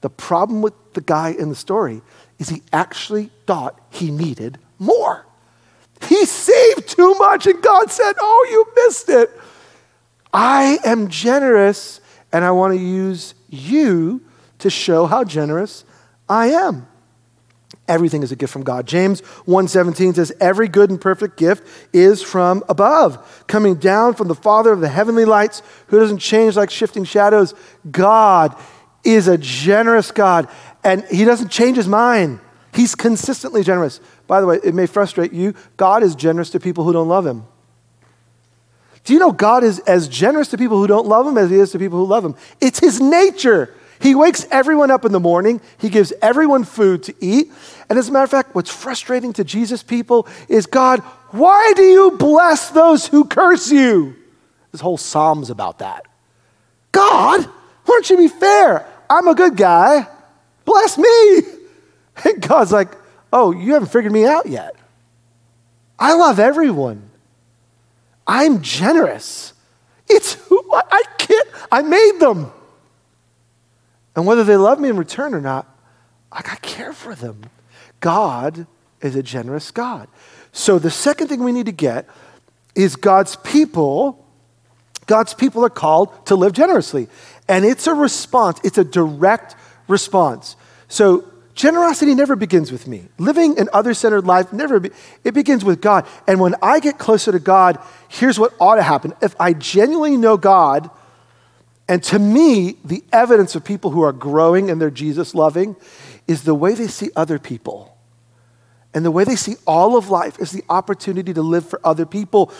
The 0.00 0.10
problem 0.10 0.62
with 0.62 0.72
the 0.94 1.02
guy 1.02 1.30
in 1.30 1.50
the 1.50 1.54
story 1.54 2.00
is 2.38 2.48
he 2.48 2.62
actually 2.72 3.30
thought 3.46 3.78
he 3.90 4.10
needed 4.10 4.58
more. 4.78 5.26
He 6.08 6.24
saved 6.24 6.88
too 6.88 7.14
much, 7.14 7.46
and 7.46 7.62
God 7.62 7.90
said, 7.90 8.14
Oh, 8.20 8.46
you 8.50 8.84
missed 8.84 9.08
it. 9.08 9.30
I 10.32 10.78
am 10.84 11.08
generous, 11.08 12.00
and 12.32 12.44
I 12.44 12.50
want 12.52 12.74
to 12.74 12.80
use 12.80 13.34
you 13.48 14.22
to 14.60 14.70
show 14.70 15.06
how 15.06 15.24
generous 15.24 15.84
I 16.28 16.48
am. 16.48 16.86
Everything 17.88 18.22
is 18.22 18.30
a 18.30 18.36
gift 18.36 18.52
from 18.52 18.62
God. 18.62 18.86
James 18.86 19.20
1:17 19.46 20.14
says 20.14 20.32
every 20.40 20.68
good 20.68 20.90
and 20.90 21.00
perfect 21.00 21.36
gift 21.36 21.66
is 21.92 22.22
from 22.22 22.62
above, 22.68 23.44
coming 23.48 23.74
down 23.74 24.14
from 24.14 24.28
the 24.28 24.34
Father 24.34 24.70
of 24.72 24.80
the 24.80 24.88
heavenly 24.88 25.24
lights, 25.24 25.62
who 25.88 25.98
doesn't 25.98 26.18
change 26.18 26.56
like 26.56 26.70
shifting 26.70 27.02
shadows. 27.02 27.52
God 27.90 28.54
is 29.02 29.26
a 29.26 29.36
generous 29.36 30.12
God, 30.12 30.48
and 30.84 31.04
he 31.10 31.24
doesn't 31.24 31.48
change 31.48 31.76
his 31.76 31.88
mind. 31.88 32.38
He's 32.72 32.94
consistently 32.94 33.64
generous. 33.64 34.00
By 34.30 34.40
the 34.40 34.46
way, 34.46 34.60
it 34.62 34.76
may 34.76 34.86
frustrate 34.86 35.32
you. 35.32 35.54
God 35.76 36.04
is 36.04 36.14
generous 36.14 36.50
to 36.50 36.60
people 36.60 36.84
who 36.84 36.92
don't 36.92 37.08
love 37.08 37.26
him. 37.26 37.46
Do 39.02 39.12
you 39.12 39.18
know 39.18 39.32
God 39.32 39.64
is 39.64 39.80
as 39.80 40.06
generous 40.06 40.46
to 40.50 40.56
people 40.56 40.78
who 40.78 40.86
don't 40.86 41.08
love 41.08 41.26
him 41.26 41.36
as 41.36 41.50
he 41.50 41.56
is 41.56 41.72
to 41.72 41.80
people 41.80 41.98
who 41.98 42.06
love 42.06 42.24
him? 42.24 42.36
It's 42.60 42.78
his 42.78 43.00
nature. 43.00 43.74
He 44.00 44.14
wakes 44.14 44.46
everyone 44.52 44.92
up 44.92 45.04
in 45.04 45.10
the 45.10 45.18
morning, 45.18 45.60
he 45.78 45.88
gives 45.88 46.12
everyone 46.22 46.62
food 46.62 47.02
to 47.02 47.14
eat. 47.18 47.50
And 47.88 47.98
as 47.98 48.08
a 48.08 48.12
matter 48.12 48.22
of 48.22 48.30
fact, 48.30 48.54
what's 48.54 48.70
frustrating 48.70 49.32
to 49.32 49.42
Jesus 49.42 49.82
people 49.82 50.28
is 50.48 50.66
God, 50.66 51.00
why 51.30 51.72
do 51.74 51.82
you 51.82 52.12
bless 52.12 52.70
those 52.70 53.08
who 53.08 53.24
curse 53.24 53.68
you? 53.72 54.14
This 54.70 54.80
whole 54.80 54.96
psalm's 54.96 55.50
about 55.50 55.80
that. 55.80 56.06
God, 56.92 57.46
why 57.46 57.50
don't 57.84 58.08
you 58.08 58.16
be 58.16 58.28
fair? 58.28 58.86
I'm 59.10 59.26
a 59.26 59.34
good 59.34 59.56
guy. 59.56 60.06
Bless 60.64 60.96
me. 60.96 61.42
And 62.22 62.42
God's 62.42 62.70
like, 62.70 62.99
oh, 63.32 63.52
you 63.52 63.74
haven't 63.74 63.90
figured 63.90 64.12
me 64.12 64.26
out 64.26 64.46
yet. 64.46 64.74
I 65.98 66.14
love 66.14 66.38
everyone. 66.38 67.10
I'm 68.26 68.62
generous. 68.62 69.52
It's 70.08 70.34
who 70.34 70.64
I 70.72 71.02
can't, 71.18 71.48
I 71.70 71.82
made 71.82 72.18
them. 72.20 72.50
And 74.16 74.26
whether 74.26 74.44
they 74.44 74.56
love 74.56 74.80
me 74.80 74.88
in 74.88 74.96
return 74.96 75.34
or 75.34 75.40
not, 75.40 75.66
I 76.32 76.42
care 76.42 76.92
for 76.92 77.14
them. 77.14 77.42
God 78.00 78.66
is 79.00 79.16
a 79.16 79.22
generous 79.22 79.70
God. 79.70 80.08
So 80.52 80.78
the 80.78 80.90
second 80.90 81.28
thing 81.28 81.42
we 81.42 81.52
need 81.52 81.66
to 81.66 81.72
get 81.72 82.08
is 82.74 82.96
God's 82.96 83.36
people. 83.36 84.24
God's 85.06 85.34
people 85.34 85.64
are 85.64 85.70
called 85.70 86.26
to 86.26 86.36
live 86.36 86.52
generously. 86.52 87.08
And 87.48 87.64
it's 87.64 87.86
a 87.86 87.94
response, 87.94 88.60
it's 88.62 88.78
a 88.78 88.84
direct 88.84 89.56
response. 89.88 90.56
So 90.88 91.24
Generosity 91.60 92.14
never 92.14 92.36
begins 92.36 92.72
with 92.72 92.88
me. 92.88 93.04
Living 93.18 93.58
an 93.58 93.68
other 93.74 93.92
centered 93.92 94.24
life 94.24 94.50
never, 94.50 94.80
be, 94.80 94.88
it 95.24 95.34
begins 95.34 95.62
with 95.62 95.82
God. 95.82 96.06
And 96.26 96.40
when 96.40 96.54
I 96.62 96.80
get 96.80 96.96
closer 96.96 97.32
to 97.32 97.38
God, 97.38 97.78
here's 98.08 98.38
what 98.38 98.54
ought 98.58 98.76
to 98.76 98.82
happen. 98.82 99.12
If 99.20 99.38
I 99.38 99.52
genuinely 99.52 100.16
know 100.16 100.38
God, 100.38 100.88
and 101.86 102.02
to 102.04 102.18
me, 102.18 102.78
the 102.82 103.04
evidence 103.12 103.56
of 103.56 103.62
people 103.62 103.90
who 103.90 104.00
are 104.00 104.12
growing 104.14 104.70
and 104.70 104.80
they're 104.80 104.90
Jesus 104.90 105.34
loving 105.34 105.76
is 106.26 106.44
the 106.44 106.54
way 106.54 106.72
they 106.72 106.86
see 106.86 107.10
other 107.14 107.38
people. 107.38 107.94
And 108.94 109.04
the 109.04 109.10
way 109.10 109.24
they 109.24 109.36
see 109.36 109.56
all 109.66 109.98
of 109.98 110.08
life 110.08 110.40
is 110.40 110.52
the 110.52 110.64
opportunity 110.70 111.34
to 111.34 111.42
live 111.42 111.68
for 111.68 111.78
other 111.84 112.06
people. 112.06 112.54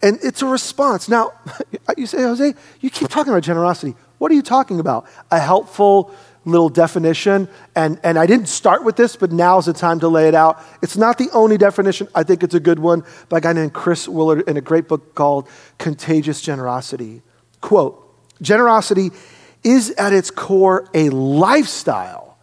And 0.00 0.18
it's 0.22 0.40
a 0.40 0.46
response. 0.46 1.10
Now, 1.10 1.32
you 1.98 2.06
say, 2.06 2.22
Jose, 2.22 2.54
you 2.80 2.88
keep 2.88 3.10
talking 3.10 3.34
about 3.34 3.42
generosity. 3.42 3.94
What 4.16 4.32
are 4.32 4.34
you 4.34 4.40
talking 4.40 4.80
about? 4.80 5.06
A 5.30 5.38
helpful, 5.38 6.14
little 6.46 6.70
definition. 6.70 7.48
And, 7.74 8.00
and 8.02 8.18
I 8.18 8.24
didn't 8.24 8.46
start 8.46 8.84
with 8.84 8.96
this, 8.96 9.16
but 9.16 9.32
now's 9.32 9.66
the 9.66 9.74
time 9.74 10.00
to 10.00 10.08
lay 10.08 10.28
it 10.28 10.34
out. 10.34 10.62
It's 10.80 10.96
not 10.96 11.18
the 11.18 11.28
only 11.34 11.58
definition. 11.58 12.08
I 12.14 12.22
think 12.22 12.42
it's 12.42 12.54
a 12.54 12.60
good 12.60 12.78
one 12.78 13.04
by 13.28 13.38
a 13.38 13.40
guy 13.42 13.52
named 13.52 13.74
Chris 13.74 14.08
Willard 14.08 14.48
in 14.48 14.56
a 14.56 14.60
great 14.62 14.88
book 14.88 15.14
called 15.14 15.48
Contagious 15.76 16.40
Generosity. 16.40 17.20
Quote 17.60 18.02
Generosity 18.40 19.10
is 19.64 19.90
at 19.92 20.12
its 20.12 20.30
core 20.30 20.88
a 20.94 21.10
lifestyle 21.10 22.38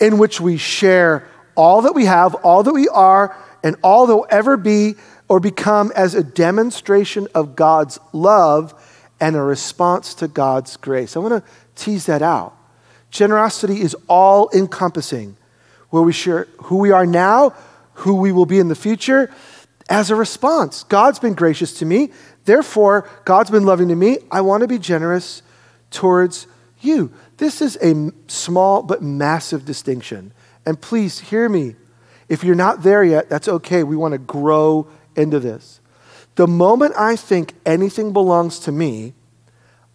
in 0.00 0.18
which 0.18 0.40
we 0.40 0.56
share 0.56 1.26
all 1.56 1.82
that 1.82 1.94
we 1.94 2.04
have, 2.04 2.34
all 2.36 2.62
that 2.62 2.72
we 2.72 2.88
are, 2.88 3.36
and 3.64 3.76
all 3.82 4.06
that 4.06 4.14
will 4.14 4.26
ever 4.30 4.56
be 4.56 4.94
or 5.26 5.40
become 5.40 5.92
as 5.96 6.14
a 6.14 6.22
demonstration 6.22 7.26
of 7.34 7.56
God's 7.56 7.98
love 8.12 8.72
and 9.20 9.34
a 9.34 9.42
response 9.42 10.14
to 10.14 10.28
God's 10.28 10.76
grace. 10.76 11.16
I 11.16 11.20
want 11.20 11.44
to 11.44 11.50
tease 11.74 12.06
that 12.06 12.22
out. 12.22 12.57
Generosity 13.10 13.80
is 13.80 13.96
all 14.08 14.50
encompassing, 14.54 15.36
where 15.90 16.02
we 16.02 16.12
share 16.12 16.46
who 16.64 16.76
we 16.76 16.90
are 16.90 17.06
now, 17.06 17.54
who 17.94 18.16
we 18.16 18.32
will 18.32 18.46
be 18.46 18.58
in 18.58 18.68
the 18.68 18.74
future, 18.74 19.30
as 19.88 20.10
a 20.10 20.14
response. 20.14 20.84
God's 20.84 21.18
been 21.18 21.34
gracious 21.34 21.72
to 21.78 21.86
me, 21.86 22.12
therefore, 22.44 23.08
God's 23.24 23.50
been 23.50 23.64
loving 23.64 23.88
to 23.88 23.96
me. 23.96 24.18
I 24.30 24.42
want 24.42 24.60
to 24.60 24.68
be 24.68 24.78
generous 24.78 25.42
towards 25.90 26.46
you. 26.80 27.12
This 27.38 27.62
is 27.62 27.78
a 27.82 28.12
small 28.26 28.82
but 28.82 29.02
massive 29.02 29.64
distinction. 29.64 30.32
And 30.66 30.80
please 30.80 31.18
hear 31.18 31.48
me. 31.48 31.76
If 32.28 32.44
you're 32.44 32.54
not 32.54 32.82
there 32.82 33.02
yet, 33.02 33.30
that's 33.30 33.48
okay. 33.48 33.82
We 33.82 33.96
want 33.96 34.12
to 34.12 34.18
grow 34.18 34.86
into 35.16 35.40
this. 35.40 35.80
The 36.34 36.46
moment 36.46 36.94
I 36.96 37.16
think 37.16 37.54
anything 37.64 38.12
belongs 38.12 38.58
to 38.60 38.72
me, 38.72 39.14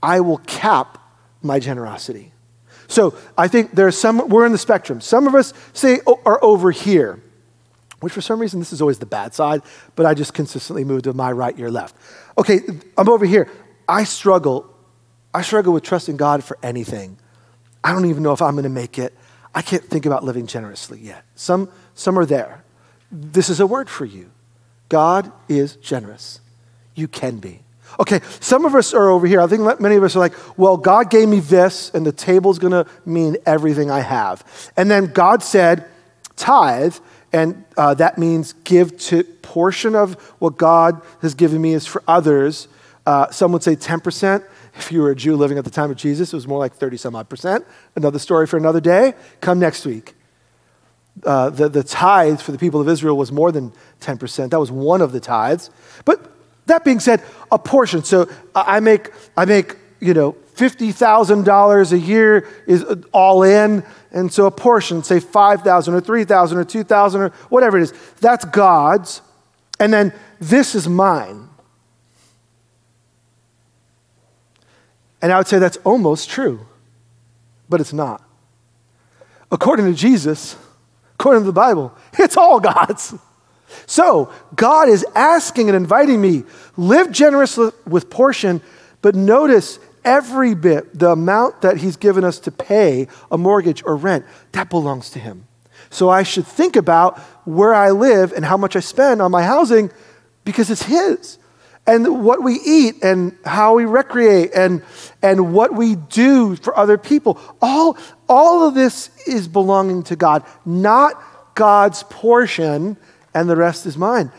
I 0.01 0.19
will 0.19 0.39
cap 0.39 0.97
my 1.41 1.59
generosity. 1.59 2.32
So 2.93 3.17
I 3.35 3.47
think 3.47 3.71
there's 3.71 3.97
some, 3.97 4.29
we're 4.29 4.45
in 4.45 4.51
the 4.51 4.57
spectrum. 4.57 5.01
Some 5.01 5.25
of 5.25 5.33
us 5.33 5.53
say 5.73 5.99
are 6.05 6.43
over 6.43 6.69
here, 6.69 7.19
which 8.01 8.13
for 8.13 8.21
some 8.21 8.39
reason 8.39 8.59
this 8.59 8.71
is 8.71 8.81
always 8.81 8.99
the 8.99 9.07
bad 9.07 9.33
side, 9.33 9.63
but 9.95 10.05
I 10.05 10.13
just 10.13 10.35
consistently 10.35 10.83
move 10.83 11.01
to 11.03 11.13
my 11.13 11.31
right, 11.31 11.57
your 11.57 11.71
left. 11.71 11.95
Okay, 12.37 12.59
I'm 12.95 13.09
over 13.09 13.25
here. 13.25 13.49
I 13.87 14.03
struggle. 14.03 14.69
I 15.33 15.41
struggle 15.41 15.73
with 15.73 15.81
trusting 15.83 16.17
God 16.17 16.43
for 16.43 16.57
anything. 16.61 17.17
I 17.83 17.93
don't 17.93 18.05
even 18.05 18.21
know 18.21 18.31
if 18.31 18.43
I'm 18.43 18.53
going 18.53 18.63
to 18.63 18.69
make 18.69 18.99
it. 18.99 19.13
I 19.55 19.63
can't 19.63 19.83
think 19.83 20.05
about 20.05 20.23
living 20.23 20.45
generously 20.45 20.99
yet. 20.99 21.25
Some, 21.35 21.69
some 21.95 22.17
are 22.19 22.25
there. 22.25 22.63
This 23.11 23.49
is 23.49 23.59
a 23.59 23.65
word 23.65 23.89
for 23.89 24.05
you. 24.05 24.29
God 24.89 25.31
is 25.49 25.75
generous. 25.77 26.41
You 26.93 27.07
can 27.07 27.37
be. 27.37 27.62
Okay, 27.99 28.21
some 28.39 28.65
of 28.65 28.75
us 28.75 28.93
are 28.93 29.09
over 29.09 29.27
here. 29.27 29.41
I 29.41 29.47
think 29.47 29.79
many 29.79 29.95
of 29.95 30.03
us 30.03 30.15
are 30.15 30.19
like, 30.19 30.33
well, 30.57 30.77
God 30.77 31.09
gave 31.09 31.27
me 31.27 31.39
this, 31.39 31.91
and 31.93 32.05
the 32.05 32.11
table's 32.11 32.59
gonna 32.59 32.85
mean 33.05 33.37
everything 33.45 33.91
I 33.91 33.99
have. 33.99 34.71
And 34.75 34.89
then 34.89 35.07
God 35.07 35.43
said, 35.43 35.85
tithe, 36.35 36.95
and 37.31 37.65
uh, 37.77 37.93
that 37.95 38.17
means 38.17 38.53
give 38.63 38.97
to 38.99 39.23
portion 39.23 39.95
of 39.95 40.13
what 40.39 40.57
God 40.57 41.01
has 41.21 41.35
given 41.35 41.61
me 41.61 41.73
is 41.73 41.85
for 41.85 42.01
others. 42.07 42.67
Uh, 43.05 43.29
some 43.31 43.51
would 43.51 43.63
say 43.63 43.75
10%. 43.75 44.43
If 44.75 44.91
you 44.91 45.01
were 45.01 45.11
a 45.11 45.15
Jew 45.15 45.35
living 45.35 45.57
at 45.59 45.65
the 45.65 45.69
time 45.69 45.91
of 45.91 45.97
Jesus, 45.97 46.33
it 46.33 46.35
was 46.35 46.47
more 46.47 46.57
like 46.57 46.73
30 46.73 46.97
some 46.97 47.15
odd 47.15 47.29
percent. 47.29 47.65
Another 47.95 48.17
story 48.17 48.47
for 48.47 48.57
another 48.57 48.81
day. 48.81 49.13
Come 49.41 49.59
next 49.59 49.85
week. 49.85 50.15
Uh, 51.23 51.51
the, 51.51 51.69
the 51.69 51.83
tithe 51.83 52.41
for 52.41 52.51
the 52.51 52.57
people 52.57 52.81
of 52.81 52.89
Israel 52.89 53.15
was 53.15 53.31
more 53.31 53.51
than 53.51 53.71
10%. 54.01 54.49
That 54.49 54.59
was 54.59 54.71
one 54.71 55.01
of 55.01 55.11
the 55.11 55.19
tithes. 55.19 55.69
But 56.05 56.32
That 56.65 56.83
being 56.83 56.99
said, 56.99 57.21
a 57.51 57.59
portion. 57.59 58.03
So 58.03 58.29
uh, 58.55 58.63
I 58.65 58.79
make, 58.79 59.09
I 59.35 59.45
make, 59.45 59.75
you 59.99 60.13
know, 60.13 60.33
$50,000 60.55 61.91
a 61.91 61.99
year 61.99 62.47
is 62.67 62.83
uh, 62.83 62.95
all 63.11 63.43
in. 63.43 63.83
And 64.11 64.31
so 64.31 64.45
a 64.45 64.51
portion, 64.51 65.03
say 65.03 65.19
5,000 65.19 65.93
or 65.93 66.01
3,000 66.01 66.57
or 66.57 66.63
2,000 66.63 67.21
or 67.21 67.29
whatever 67.49 67.77
it 67.77 67.83
is, 67.83 67.93
that's 68.19 68.45
God's. 68.45 69.21
And 69.79 69.91
then 69.91 70.13
this 70.39 70.75
is 70.75 70.87
mine. 70.87 71.49
And 75.21 75.31
I 75.31 75.37
would 75.37 75.47
say 75.47 75.57
that's 75.57 75.77
almost 75.77 76.29
true, 76.29 76.65
but 77.69 77.81
it's 77.81 77.93
not. 77.93 78.21
According 79.51 79.85
to 79.85 79.93
Jesus, 79.93 80.55
according 81.13 81.43
to 81.43 81.45
the 81.45 81.53
Bible, 81.53 81.93
it's 82.19 82.37
all 82.37 82.59
God's. 82.59 83.15
So 83.85 84.31
God 84.55 84.89
is 84.89 85.05
asking 85.15 85.69
and 85.69 85.75
inviting 85.75 86.21
me 86.21 86.43
live 86.77 87.11
generously 87.11 87.71
with 87.85 88.09
portion, 88.09 88.61
but 89.01 89.15
notice 89.15 89.79
every 90.05 90.53
bit, 90.53 90.97
the 90.97 91.11
amount 91.11 91.61
that 91.61 91.77
He's 91.77 91.97
given 91.97 92.23
us 92.23 92.39
to 92.39 92.51
pay 92.51 93.07
a 93.31 93.37
mortgage 93.37 93.83
or 93.85 93.95
rent, 93.95 94.25
that 94.51 94.69
belongs 94.69 95.09
to 95.11 95.19
Him. 95.19 95.47
So 95.89 96.09
I 96.09 96.23
should 96.23 96.47
think 96.47 96.75
about 96.75 97.19
where 97.45 97.73
I 97.73 97.91
live 97.91 98.31
and 98.31 98.43
how 98.43 98.57
much 98.57 98.75
I 98.75 98.79
spend 98.79 99.21
on 99.21 99.31
my 99.31 99.43
housing 99.43 99.91
because 100.43 100.69
it's 100.69 100.83
His. 100.83 101.37
And 101.85 102.23
what 102.23 102.41
we 102.41 102.59
eat 102.65 103.03
and 103.03 103.37
how 103.43 103.75
we 103.75 103.83
recreate 103.85 104.51
and, 104.55 104.83
and 105.21 105.53
what 105.53 105.73
we 105.73 105.95
do 105.95 106.55
for 106.55 106.77
other 106.77 106.97
people, 106.97 107.37
all, 107.61 107.97
all 108.29 108.67
of 108.67 108.73
this 108.73 109.09
is 109.27 109.49
belonging 109.49 110.03
to 110.03 110.15
God, 110.15 110.45
not 110.65 111.21
God's 111.55 112.03
portion 112.03 112.97
and 113.33 113.49
the 113.49 113.55
rest 113.55 113.85
is 113.85 113.97
mine. 113.97 114.31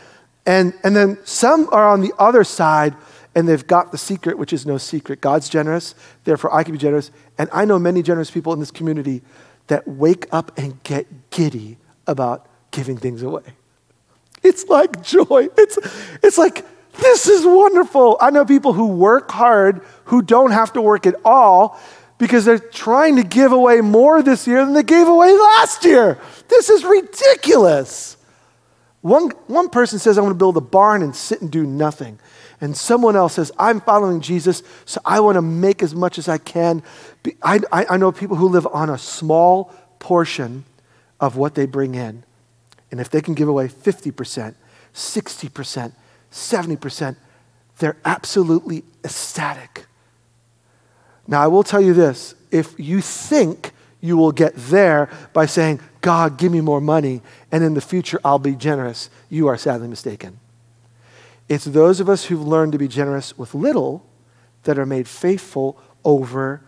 And, 0.45 0.73
and 0.83 0.95
then 0.95 1.17
some 1.25 1.69
are 1.71 1.87
on 1.87 2.01
the 2.01 2.13
other 2.19 2.43
side 2.43 2.95
and 3.33 3.47
they've 3.47 3.67
got 3.67 3.91
the 3.91 3.97
secret, 3.97 4.37
which 4.37 4.53
is 4.53 4.65
no 4.65 4.77
secret. 4.77 5.19
God's 5.19 5.49
generous, 5.49 5.93
therefore 6.23 6.53
I 6.53 6.63
can 6.63 6.71
be 6.71 6.77
generous. 6.77 7.11
And 7.37 7.49
I 7.51 7.65
know 7.65 7.77
many 7.77 8.01
generous 8.01 8.31
people 8.31 8.53
in 8.53 8.59
this 8.59 8.71
community 8.71 9.21
that 9.67 9.87
wake 9.87 10.27
up 10.31 10.57
and 10.57 10.81
get 10.83 11.29
giddy 11.31 11.77
about 12.07 12.47
giving 12.71 12.97
things 12.97 13.23
away. 13.23 13.43
It's 14.43 14.67
like 14.67 15.01
joy. 15.01 15.49
It's, 15.57 15.77
it's 16.23 16.37
like, 16.37 16.65
this 16.97 17.27
is 17.27 17.45
wonderful. 17.45 18.17
I 18.21 18.29
know 18.29 18.45
people 18.45 18.73
who 18.73 18.87
work 18.87 19.31
hard 19.31 19.81
who 20.05 20.21
don't 20.21 20.51
have 20.51 20.71
to 20.73 20.81
work 20.81 21.05
at 21.05 21.15
all 21.25 21.79
because 22.17 22.45
they're 22.45 22.59
trying 22.59 23.17
to 23.17 23.23
give 23.23 23.51
away 23.51 23.81
more 23.81 24.21
this 24.21 24.47
year 24.47 24.63
than 24.63 24.73
they 24.73 24.83
gave 24.83 25.07
away 25.07 25.33
last 25.33 25.83
year. 25.83 26.19
This 26.47 26.69
is 26.69 26.85
ridiculous. 26.85 28.15
One, 29.05 29.29
one 29.45 29.69
person 29.69 29.99
says, 29.99 30.17
I 30.17 30.21
want 30.21 30.31
to 30.31 30.35
build 30.37 30.57
a 30.57 30.61
barn 30.61 31.03
and 31.03 31.15
sit 31.15 31.39
and 31.39 31.51
do 31.51 31.63
nothing. 31.63 32.17
And 32.59 32.75
someone 32.75 33.15
else 33.15 33.33
says, 33.33 33.51
I'm 33.59 33.79
following 33.79 34.19
Jesus, 34.19 34.63
so 34.85 34.99
I 35.05 35.19
want 35.19 35.35
to 35.35 35.43
make 35.43 35.83
as 35.83 35.93
much 35.93 36.17
as 36.17 36.27
I 36.27 36.39
can. 36.39 36.81
I, 37.43 37.59
I, 37.71 37.85
I 37.91 37.97
know 37.97 38.11
people 38.11 38.35
who 38.35 38.47
live 38.47 38.65
on 38.65 38.89
a 38.89 38.97
small 38.97 39.71
portion 39.99 40.63
of 41.19 41.37
what 41.37 41.53
they 41.53 41.67
bring 41.67 41.93
in. 41.93 42.23
And 42.89 42.99
if 42.99 43.11
they 43.11 43.21
can 43.21 43.35
give 43.35 43.47
away 43.47 43.67
50%, 43.67 44.55
60%, 44.95 45.91
70%, 46.31 47.15
they're 47.77 47.97
absolutely 48.05 48.85
ecstatic. 49.03 49.85
Now, 51.27 51.43
I 51.43 51.47
will 51.47 51.63
tell 51.63 51.81
you 51.81 51.93
this 51.93 52.33
if 52.49 52.73
you 52.79 53.01
think 53.01 53.71
you 54.01 54.17
will 54.17 54.31
get 54.31 54.55
there 54.55 55.11
by 55.31 55.45
saying, 55.45 55.79
God, 56.05 56.37
give 56.37 56.51
me 56.51 56.61
more 56.61 56.79
money, 56.79 57.23
and 57.51 57.63
in 57.63 57.73
the 57.73 57.81
future 57.81 58.19
I'll 58.23 58.37
be 58.37 58.53
generous, 58.53 59.09
you 59.27 59.47
are 59.47 59.57
sadly 59.57 59.87
mistaken. 59.87 60.39
It's 61.49 61.65
those 61.65 61.99
of 61.99 62.09
us 62.09 62.25
who've 62.25 62.47
learned 62.47 62.73
to 62.73 62.77
be 62.77 62.87
generous 62.87 63.35
with 63.39 63.55
little 63.55 64.05
that 64.65 64.77
are 64.77 64.85
made 64.85 65.07
faithful 65.07 65.81
over 66.03 66.61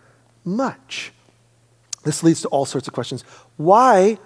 much. 0.44 1.12
This 2.02 2.24
leads 2.24 2.42
to 2.42 2.48
all 2.48 2.64
sorts 2.64 2.88
of 2.88 2.94
questions. 2.94 3.22
Why, 3.56 4.18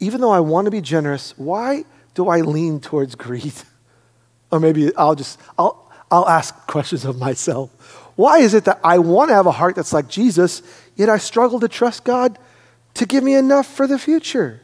even 0.00 0.20
though 0.20 0.32
I 0.32 0.40
want 0.40 0.64
to 0.64 0.72
be 0.72 0.80
generous, 0.80 1.32
why 1.38 1.84
do 2.14 2.26
I 2.28 2.40
lean 2.40 2.80
towards 2.80 3.14
greed? 3.14 3.54
or 4.50 4.58
maybe 4.58 4.90
I'll 4.96 5.14
just, 5.14 5.38
I'll, 5.56 5.88
I'll 6.10 6.28
ask 6.28 6.52
questions 6.66 7.04
of 7.04 7.20
myself. 7.20 7.70
Why 8.16 8.38
is 8.38 8.52
it 8.52 8.64
that 8.64 8.80
I 8.82 8.98
want 8.98 9.28
to 9.30 9.36
have 9.36 9.46
a 9.46 9.52
heart 9.52 9.76
that's 9.76 9.92
like 9.92 10.08
Jesus, 10.08 10.60
yet 10.96 11.08
I 11.08 11.18
struggle 11.18 11.60
to 11.60 11.68
trust 11.68 12.02
God 12.02 12.36
to 12.96 13.06
give 13.06 13.22
me 13.22 13.34
enough 13.34 13.66
for 13.66 13.86
the 13.86 13.98
future. 13.98 14.60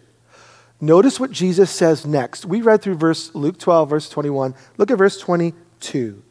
Notice 0.80 1.20
what 1.20 1.30
Jesus 1.30 1.70
says 1.70 2.04
next. 2.04 2.44
We 2.44 2.60
read 2.60 2.82
through 2.82 2.96
verse 2.96 3.34
Luke 3.34 3.58
12 3.58 3.88
verse 3.88 4.08
21. 4.08 4.54
Look 4.78 4.90
at 4.90 4.98
verse 4.98 5.18
22. 5.18 6.22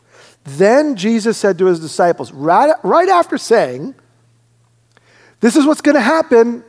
Then 0.44 0.96
Jesus 0.96 1.38
said 1.38 1.58
to 1.60 1.66
his 1.66 1.80
disciples, 1.80 2.32
right, 2.32 2.74
right 2.84 3.10
after 3.10 3.38
saying, 3.38 3.96
This 5.40 5.56
is 5.56 5.66
what's 5.66 5.82
going 5.82 5.96
to 5.96 6.02
happen 6.02 6.64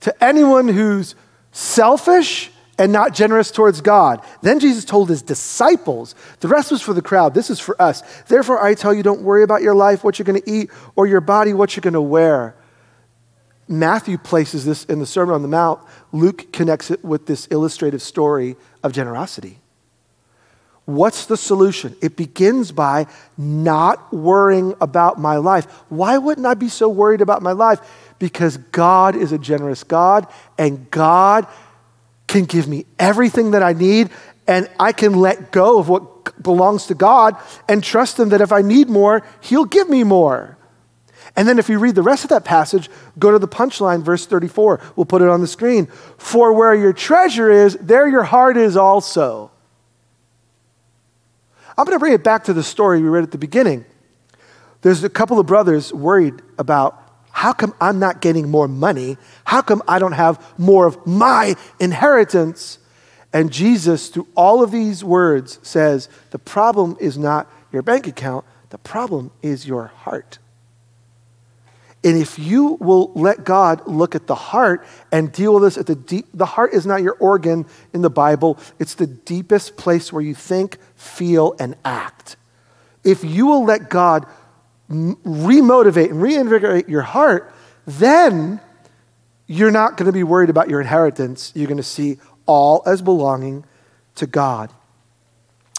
to 0.00 0.24
anyone 0.24 0.68
who's 0.68 1.14
selfish 1.52 2.50
and 2.76 2.92
not 2.92 3.14
generous 3.14 3.50
towards 3.50 3.80
God. 3.80 4.20
Then 4.42 4.58
Jesus 4.58 4.84
told 4.84 5.08
his 5.08 5.22
disciples, 5.22 6.14
the 6.40 6.48
rest 6.48 6.72
was 6.72 6.82
for 6.82 6.92
the 6.92 7.00
crowd, 7.00 7.32
this 7.32 7.50
is 7.50 7.60
for 7.60 7.80
us. 7.80 8.02
Therefore, 8.24 8.62
I 8.62 8.74
tell 8.74 8.92
you, 8.92 9.02
don't 9.02 9.22
worry 9.22 9.44
about 9.44 9.62
your 9.62 9.74
life, 9.74 10.02
what 10.02 10.18
you're 10.18 10.26
going 10.26 10.42
to 10.42 10.50
eat, 10.50 10.70
or 10.96 11.06
your 11.06 11.20
body, 11.20 11.52
what 11.52 11.76
you're 11.76 11.82
going 11.82 11.94
to 11.94 12.02
wear. 12.02 12.56
Matthew 13.66 14.18
places 14.18 14.64
this 14.64 14.84
in 14.84 14.98
the 14.98 15.06
Sermon 15.06 15.34
on 15.34 15.42
the 15.42 15.48
Mount. 15.48 15.80
Luke 16.12 16.52
connects 16.52 16.90
it 16.90 17.04
with 17.04 17.26
this 17.26 17.46
illustrative 17.50 18.02
story 18.02 18.56
of 18.82 18.92
generosity. 18.92 19.58
What's 20.86 21.24
the 21.24 21.36
solution? 21.38 21.96
It 22.02 22.14
begins 22.14 22.70
by 22.70 23.06
not 23.38 24.12
worrying 24.12 24.74
about 24.82 25.18
my 25.18 25.36
life. 25.36 25.64
Why 25.88 26.18
wouldn't 26.18 26.46
I 26.46 26.54
be 26.54 26.68
so 26.68 26.90
worried 26.90 27.22
about 27.22 27.42
my 27.42 27.52
life? 27.52 27.80
Because 28.18 28.58
God 28.58 29.16
is 29.16 29.32
a 29.32 29.38
generous 29.38 29.82
God, 29.82 30.26
and 30.58 30.90
God 30.90 31.46
can 32.26 32.44
give 32.44 32.68
me 32.68 32.84
everything 32.98 33.52
that 33.52 33.62
I 33.62 33.72
need, 33.72 34.10
and 34.46 34.68
I 34.78 34.92
can 34.92 35.14
let 35.14 35.52
go 35.52 35.78
of 35.78 35.88
what 35.88 36.42
belongs 36.42 36.86
to 36.86 36.94
God 36.94 37.36
and 37.66 37.82
trust 37.82 38.20
Him 38.20 38.28
that 38.28 38.42
if 38.42 38.52
I 38.52 38.60
need 38.60 38.90
more, 38.90 39.22
He'll 39.40 39.64
give 39.64 39.88
me 39.88 40.04
more. 40.04 40.58
And 41.36 41.48
then 41.48 41.58
if 41.58 41.68
you 41.68 41.78
read 41.78 41.96
the 41.96 42.02
rest 42.02 42.24
of 42.24 42.30
that 42.30 42.44
passage, 42.44 42.88
go 43.18 43.32
to 43.32 43.38
the 43.38 43.48
punchline, 43.48 44.02
verse 44.02 44.24
34. 44.24 44.80
We'll 44.94 45.04
put 45.04 45.20
it 45.20 45.28
on 45.28 45.40
the 45.40 45.46
screen. 45.46 45.86
For 46.16 46.52
where 46.52 46.74
your 46.74 46.92
treasure 46.92 47.50
is, 47.50 47.76
there 47.80 48.06
your 48.08 48.22
heart 48.22 48.56
is 48.56 48.76
also. 48.76 49.50
I'm 51.76 51.84
going 51.84 51.96
to 51.96 52.00
bring 52.00 52.12
it 52.12 52.22
back 52.22 52.44
to 52.44 52.52
the 52.52 52.62
story 52.62 53.02
we 53.02 53.08
read 53.08 53.24
at 53.24 53.32
the 53.32 53.38
beginning. 53.38 53.84
There's 54.82 55.02
a 55.02 55.08
couple 55.08 55.40
of 55.40 55.46
brothers 55.46 55.92
worried 55.92 56.40
about 56.56 57.00
how 57.32 57.52
come 57.52 57.74
I'm 57.80 57.98
not 57.98 58.20
getting 58.20 58.48
more 58.48 58.68
money? 58.68 59.16
How 59.44 59.60
come 59.60 59.82
I 59.88 59.98
don't 59.98 60.12
have 60.12 60.54
more 60.56 60.86
of 60.86 61.04
my 61.04 61.56
inheritance? 61.80 62.78
And 63.32 63.52
Jesus, 63.52 64.08
through 64.08 64.28
all 64.36 64.62
of 64.62 64.70
these 64.70 65.02
words, 65.02 65.58
says 65.62 66.08
the 66.30 66.38
problem 66.38 66.96
is 67.00 67.18
not 67.18 67.50
your 67.72 67.82
bank 67.82 68.06
account, 68.06 68.44
the 68.70 68.78
problem 68.78 69.32
is 69.42 69.66
your 69.66 69.88
heart. 69.88 70.38
And 72.04 72.18
if 72.18 72.38
you 72.38 72.76
will 72.80 73.10
let 73.14 73.44
God 73.44 73.86
look 73.86 74.14
at 74.14 74.26
the 74.26 74.34
heart 74.34 74.86
and 75.10 75.32
deal 75.32 75.54
with 75.54 75.62
this 75.62 75.78
at 75.78 75.86
the 75.86 75.94
deep, 75.94 76.26
the 76.34 76.44
heart 76.44 76.74
is 76.74 76.84
not 76.84 77.02
your 77.02 77.14
organ 77.14 77.64
in 77.94 78.02
the 78.02 78.10
Bible, 78.10 78.58
it's 78.78 78.94
the 78.94 79.06
deepest 79.06 79.78
place 79.78 80.12
where 80.12 80.22
you 80.22 80.34
think, 80.34 80.76
feel, 80.96 81.56
and 81.58 81.74
act. 81.82 82.36
If 83.04 83.24
you 83.24 83.46
will 83.46 83.64
let 83.64 83.88
God 83.88 84.26
remotivate 84.90 86.10
and 86.10 86.20
reinvigorate 86.20 86.90
your 86.90 87.02
heart, 87.02 87.52
then 87.86 88.60
you're 89.46 89.70
not 89.70 89.96
going 89.96 90.06
to 90.06 90.12
be 90.12 90.22
worried 90.22 90.50
about 90.50 90.68
your 90.68 90.80
inheritance. 90.80 91.52
You're 91.54 91.66
going 91.66 91.78
to 91.78 91.82
see 91.82 92.18
all 92.46 92.82
as 92.86 93.00
belonging 93.00 93.64
to 94.16 94.26
God. 94.26 94.70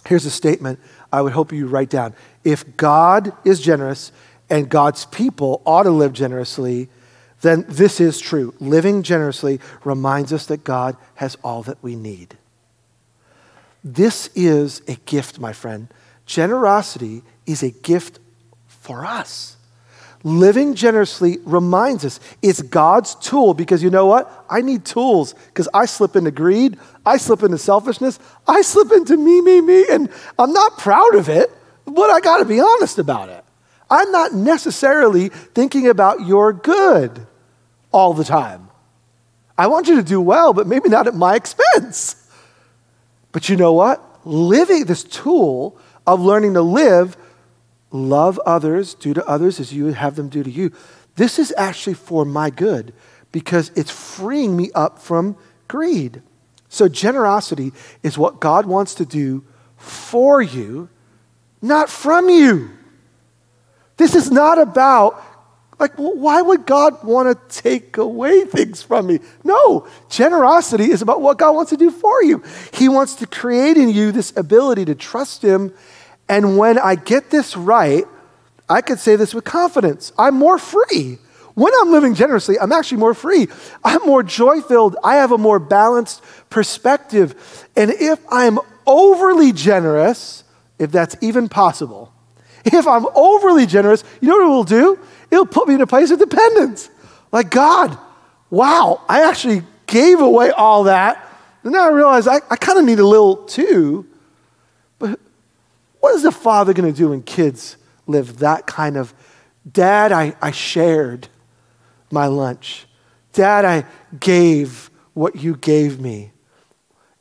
Here's 0.07 0.25
a 0.25 0.31
statement 0.31 0.79
I 1.11 1.21
would 1.21 1.33
hope 1.33 1.51
you 1.51 1.67
write 1.67 1.89
down. 1.89 2.13
If 2.43 2.77
God 2.77 3.33
is 3.43 3.61
generous, 3.61 4.11
and 4.49 4.69
God's 4.69 5.05
people 5.05 5.61
ought 5.65 5.83
to 5.83 5.91
live 5.91 6.13
generously, 6.13 6.89
then 7.41 7.65
this 7.67 7.99
is 7.99 8.19
true. 8.19 8.53
Living 8.59 9.03
generously 9.03 9.59
reminds 9.83 10.33
us 10.33 10.45
that 10.47 10.63
God 10.63 10.97
has 11.15 11.35
all 11.43 11.63
that 11.63 11.81
we 11.81 11.95
need. 11.95 12.37
This 13.83 14.29
is 14.35 14.81
a 14.87 14.95
gift, 15.05 15.39
my 15.39 15.53
friend. 15.53 15.87
Generosity 16.25 17.21
is 17.45 17.61
a 17.61 17.69
gift 17.69 18.19
for 18.67 19.05
us. 19.05 19.57
Living 20.23 20.73
generously 20.73 21.37
reminds 21.45 22.03
us 22.03 22.19
it's 22.41 22.63
God's 22.63 23.13
tool 23.13 23.53
because 23.53 23.83
you 23.83 23.91
know 23.91 24.07
what? 24.07 24.45
I 24.49 24.61
need 24.61 24.83
tools 24.83 25.35
because 25.49 25.69
I 25.71 25.85
slip 25.85 26.15
into 26.15 26.31
greed, 26.31 26.79
I 27.05 27.17
slip 27.17 27.43
into 27.43 27.59
selfishness, 27.59 28.17
I 28.47 28.63
slip 28.63 28.91
into 28.91 29.17
me, 29.17 29.41
me, 29.41 29.61
me, 29.61 29.85
and 29.87 30.09
I'm 30.39 30.51
not 30.51 30.79
proud 30.79 31.13
of 31.13 31.29
it, 31.29 31.51
but 31.85 32.09
I 32.09 32.21
got 32.21 32.39
to 32.39 32.45
be 32.45 32.59
honest 32.59 32.97
about 32.97 33.29
it. 33.29 33.44
I'm 33.95 34.11
not 34.11 34.33
necessarily 34.33 35.29
thinking 35.29 35.87
about 35.87 36.27
your 36.27 36.51
good 36.51 37.25
all 37.93 38.13
the 38.13 38.25
time. 38.25 38.67
I 39.57 39.67
want 39.67 39.87
you 39.87 39.95
to 39.95 40.03
do 40.03 40.19
well, 40.19 40.51
but 40.51 40.67
maybe 40.67 40.89
not 40.89 41.07
at 41.07 41.15
my 41.15 41.35
expense. 41.35 42.29
But 43.31 43.47
you 43.47 43.55
know 43.55 43.71
what? 43.71 44.03
Living 44.25 44.83
this 44.83 45.05
tool 45.05 45.77
of 46.05 46.19
learning 46.19 46.55
to 46.55 46.61
live, 46.61 47.15
love 47.89 48.37
others, 48.45 48.95
do 48.95 49.13
to 49.13 49.25
others 49.25 49.61
as 49.61 49.71
you 49.71 49.85
have 49.87 50.17
them 50.17 50.27
do 50.27 50.43
to 50.43 50.51
you. 50.51 50.73
This 51.15 51.39
is 51.39 51.53
actually 51.57 51.93
for 51.93 52.25
my 52.25 52.49
good 52.49 52.93
because 53.31 53.71
it's 53.77 53.91
freeing 53.91 54.57
me 54.57 54.71
up 54.75 54.99
from 54.99 55.37
greed. 55.69 56.21
So, 56.67 56.89
generosity 56.89 57.71
is 58.03 58.17
what 58.17 58.41
God 58.41 58.65
wants 58.65 58.93
to 58.95 59.05
do 59.05 59.45
for 59.77 60.41
you, 60.41 60.89
not 61.61 61.89
from 61.89 62.27
you. 62.27 62.74
This 63.97 64.15
is 64.15 64.31
not 64.31 64.59
about, 64.59 65.23
like, 65.79 65.93
why 65.95 66.41
would 66.41 66.65
God 66.65 67.03
want 67.03 67.29
to 67.29 67.61
take 67.61 67.97
away 67.97 68.45
things 68.45 68.81
from 68.81 69.07
me? 69.07 69.19
No, 69.43 69.87
generosity 70.09 70.91
is 70.91 71.01
about 71.01 71.21
what 71.21 71.37
God 71.37 71.55
wants 71.55 71.71
to 71.71 71.77
do 71.77 71.91
for 71.91 72.23
you. 72.23 72.43
He 72.73 72.89
wants 72.89 73.15
to 73.15 73.27
create 73.27 73.77
in 73.77 73.89
you 73.89 74.11
this 74.11 74.35
ability 74.35 74.85
to 74.85 74.95
trust 74.95 75.41
Him. 75.41 75.73
And 76.27 76.57
when 76.57 76.77
I 76.79 76.95
get 76.95 77.29
this 77.29 77.55
right, 77.55 78.05
I 78.67 78.81
could 78.81 78.99
say 78.99 79.15
this 79.15 79.33
with 79.33 79.43
confidence 79.43 80.11
I'm 80.17 80.35
more 80.35 80.57
free. 80.57 81.19
When 81.53 81.71
I'm 81.79 81.91
living 81.91 82.15
generously, 82.15 82.59
I'm 82.59 82.73
actually 82.73 82.97
more 82.97 83.13
free. 83.13 83.47
I'm 83.81 84.01
more 84.05 84.23
joy 84.23 84.59
filled. 84.59 84.97
I 85.03 85.15
have 85.15 85.31
a 85.31 85.37
more 85.37 85.57
balanced 85.57 86.21
perspective. 86.49 87.65
And 87.77 87.91
if 87.91 88.19
I'm 88.29 88.59
overly 88.85 89.53
generous, 89.53 90.43
if 90.77 90.91
that's 90.91 91.15
even 91.21 91.47
possible, 91.47 92.11
if 92.65 92.87
I'm 92.87 93.05
overly 93.15 93.65
generous, 93.65 94.03
you 94.21 94.27
know 94.27 94.37
what 94.37 94.43
it 94.43 94.49
will 94.49 94.63
do? 94.63 94.99
It'll 95.31 95.45
put 95.45 95.67
me 95.67 95.75
in 95.75 95.81
a 95.81 95.87
place 95.87 96.11
of 96.11 96.19
dependence. 96.19 96.89
Like, 97.31 97.49
God, 97.49 97.97
wow, 98.49 99.01
I 99.07 99.23
actually 99.29 99.63
gave 99.87 100.19
away 100.19 100.51
all 100.51 100.85
that. 100.85 101.21
And 101.63 101.73
now 101.73 101.87
I 101.87 101.91
realize 101.91 102.27
I, 102.27 102.37
I 102.49 102.55
kind 102.55 102.79
of 102.79 102.85
need 102.85 102.99
a 102.99 103.05
little 103.05 103.37
too. 103.37 104.07
But 104.99 105.19
what 105.99 106.15
is 106.15 106.23
the 106.23 106.31
father 106.31 106.73
going 106.73 106.91
to 106.91 106.97
do 106.97 107.09
when 107.09 107.23
kids 107.23 107.77
live 108.07 108.39
that 108.39 108.67
kind 108.67 108.97
of, 108.97 109.13
Dad, 109.69 110.11
I, 110.11 110.35
I 110.41 110.51
shared 110.51 111.27
my 112.11 112.27
lunch. 112.27 112.87
Dad, 113.33 113.65
I 113.65 113.85
gave 114.19 114.89
what 115.13 115.35
you 115.35 115.55
gave 115.55 115.99
me. 115.99 116.31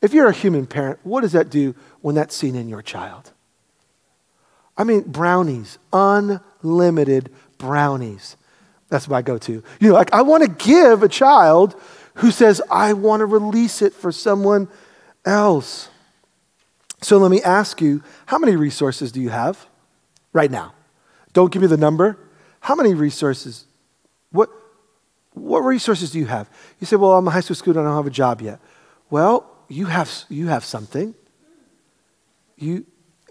If 0.02 0.12
you're 0.12 0.28
a 0.28 0.33
human 0.33 0.66
parent, 0.66 1.00
what 1.02 1.22
does 1.22 1.33
that 1.33 1.48
do 1.50 1.74
when 2.02 2.14
that's 2.14 2.37
seen 2.37 2.54
in 2.54 2.68
your 2.68 2.83
child? 2.83 3.33
I 4.76 4.84
mean, 4.84 5.02
brownies, 5.02 5.78
unlimited 5.92 7.30
brownies. 7.58 8.37
That's 8.88 9.08
my 9.08 9.22
go 9.22 9.38
to. 9.38 9.52
You 9.80 9.88
know, 9.88 9.94
like 9.94 10.12
I 10.12 10.22
want 10.22 10.44
to 10.44 10.66
give 10.66 11.02
a 11.02 11.08
child 11.08 11.80
who 12.14 12.30
says, 12.30 12.60
I 12.70 12.92
want 12.92 13.20
to 13.20 13.26
release 13.26 13.82
it 13.82 13.92
for 13.92 14.12
someone 14.12 14.68
else. 15.24 15.88
So 17.02 17.18
let 17.18 17.30
me 17.30 17.42
ask 17.42 17.80
you, 17.80 18.02
how 18.26 18.38
many 18.38 18.56
resources 18.56 19.12
do 19.12 19.20
you 19.20 19.30
have 19.30 19.66
right 20.32 20.50
now? 20.50 20.74
Don't 21.32 21.52
give 21.52 21.62
me 21.62 21.68
the 21.68 21.76
number. 21.76 22.18
How 22.60 22.74
many 22.74 22.94
resources? 22.94 23.66
What, 24.30 24.48
what 25.32 25.60
resources 25.60 26.12
do 26.12 26.18
you 26.18 26.26
have? 26.26 26.48
You 26.80 26.87
say, 26.87 26.96
Well, 26.96 27.12
I'm 27.12 27.26
a 27.26 27.30
high 27.30 27.40
school 27.40 27.56
student, 27.56 27.84
I 27.84 27.88
don't 27.88 27.96
have 27.96 28.06
a 28.06 28.10
job 28.10 28.40
yet. 28.40 28.60
Well, 29.10 29.50
you 29.68 29.87
have, 29.87 30.10
you 30.28 30.46
have 30.46 30.64
something. 30.64 31.14
You, 32.56 32.87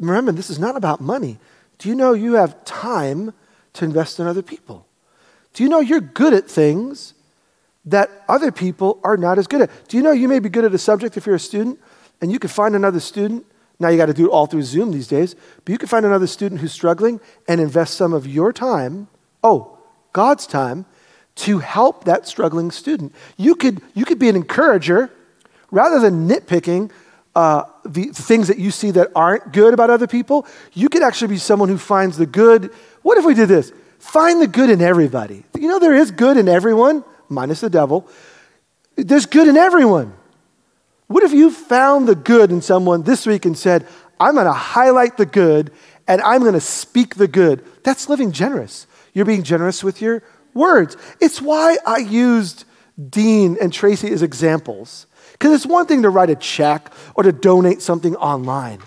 remember, 0.09 0.31
this 0.31 0.49
is 0.49 0.59
not 0.59 0.75
about 0.75 1.01
money. 1.01 1.37
Do 1.77 1.89
you 1.89 1.95
know 1.95 2.13
you 2.13 2.33
have 2.33 2.63
time 2.65 3.33
to 3.73 3.85
invest 3.85 4.19
in 4.19 4.27
other 4.27 4.41
people? 4.41 4.85
Do 5.53 5.63
you 5.63 5.69
know 5.69 5.79
you're 5.79 6.01
good 6.01 6.33
at 6.33 6.49
things 6.49 7.13
that 7.85 8.09
other 8.27 8.51
people 8.51 8.99
are 9.03 9.17
not 9.17 9.37
as 9.37 9.47
good 9.47 9.61
at? 9.61 9.69
Do 9.87 9.97
you 9.97 10.03
know 10.03 10.11
you 10.11 10.27
may 10.27 10.39
be 10.39 10.49
good 10.49 10.65
at 10.65 10.73
a 10.73 10.77
subject 10.77 11.17
if 11.17 11.25
you're 11.25 11.35
a 11.35 11.39
student 11.39 11.79
and 12.21 12.31
you 12.31 12.39
could 12.39 12.51
find 12.51 12.75
another 12.75 12.99
student? 12.99 13.45
Now 13.79 13.89
you 13.89 13.97
got 13.97 14.05
to 14.05 14.13
do 14.13 14.27
it 14.27 14.29
all 14.29 14.45
through 14.45 14.63
Zoom 14.63 14.91
these 14.91 15.07
days, 15.07 15.35
but 15.65 15.71
you 15.71 15.77
could 15.77 15.89
find 15.89 16.05
another 16.05 16.27
student 16.27 16.61
who's 16.61 16.71
struggling 16.71 17.19
and 17.47 17.59
invest 17.59 17.95
some 17.95 18.13
of 18.13 18.25
your 18.25 18.53
time, 18.53 19.07
oh, 19.43 19.77
God's 20.13 20.47
time, 20.47 20.85
to 21.35 21.59
help 21.59 22.05
that 22.05 22.27
struggling 22.27 22.71
student. 22.71 23.13
You 23.37 23.55
could, 23.55 23.81
you 23.93 24.05
could 24.05 24.19
be 24.19 24.29
an 24.29 24.35
encourager 24.35 25.11
rather 25.71 25.99
than 25.99 26.27
nitpicking 26.29 26.91
uh, 27.35 27.63
the 27.85 28.05
things 28.05 28.47
that 28.47 28.59
you 28.59 28.71
see 28.71 28.91
that 28.91 29.11
aren't 29.15 29.51
good 29.51 29.73
about 29.73 29.89
other 29.89 30.07
people. 30.07 30.45
You 30.73 30.89
could 30.89 31.03
actually 31.03 31.29
be 31.29 31.37
someone 31.37 31.69
who 31.69 31.77
finds 31.77 32.17
the 32.17 32.25
good. 32.25 32.71
What 33.01 33.17
if 33.17 33.25
we 33.25 33.33
did 33.33 33.49
this? 33.49 33.71
Find 33.99 34.41
the 34.41 34.47
good 34.47 34.69
in 34.69 34.81
everybody. 34.81 35.43
You 35.57 35.67
know, 35.67 35.79
there 35.79 35.95
is 35.95 36.11
good 36.11 36.37
in 36.37 36.47
everyone, 36.47 37.03
minus 37.29 37.61
the 37.61 37.69
devil. 37.69 38.07
There's 38.95 39.25
good 39.25 39.47
in 39.47 39.57
everyone. 39.57 40.13
What 41.07 41.23
if 41.23 41.31
you 41.31 41.51
found 41.51 42.07
the 42.07 42.15
good 42.15 42.51
in 42.51 42.61
someone 42.61 43.03
this 43.03 43.25
week 43.25 43.45
and 43.45 43.57
said, 43.57 43.87
I'm 44.19 44.35
going 44.35 44.45
to 44.45 44.53
highlight 44.53 45.17
the 45.17 45.25
good 45.25 45.71
and 46.07 46.21
I'm 46.21 46.41
going 46.41 46.53
to 46.53 46.61
speak 46.61 47.15
the 47.15 47.27
good? 47.27 47.63
That's 47.83 48.09
living 48.09 48.31
generous. 48.31 48.87
You're 49.13 49.25
being 49.25 49.43
generous 49.43 49.83
with 49.83 50.01
your 50.01 50.23
words. 50.53 50.97
It's 51.19 51.41
why 51.41 51.77
I 51.85 51.97
used 51.97 52.65
Dean 53.09 53.57
and 53.59 53.71
Tracy 53.71 54.11
as 54.11 54.21
examples. 54.21 55.07
Because 55.43 55.55
it's 55.57 55.65
one 55.65 55.87
thing 55.87 56.03
to 56.03 56.09
write 56.09 56.29
a 56.29 56.37
check 56.37 56.89
or 57.15 57.23
to 57.23 57.33
donate 57.33 57.81
something 57.81 58.15
online, 58.15 58.79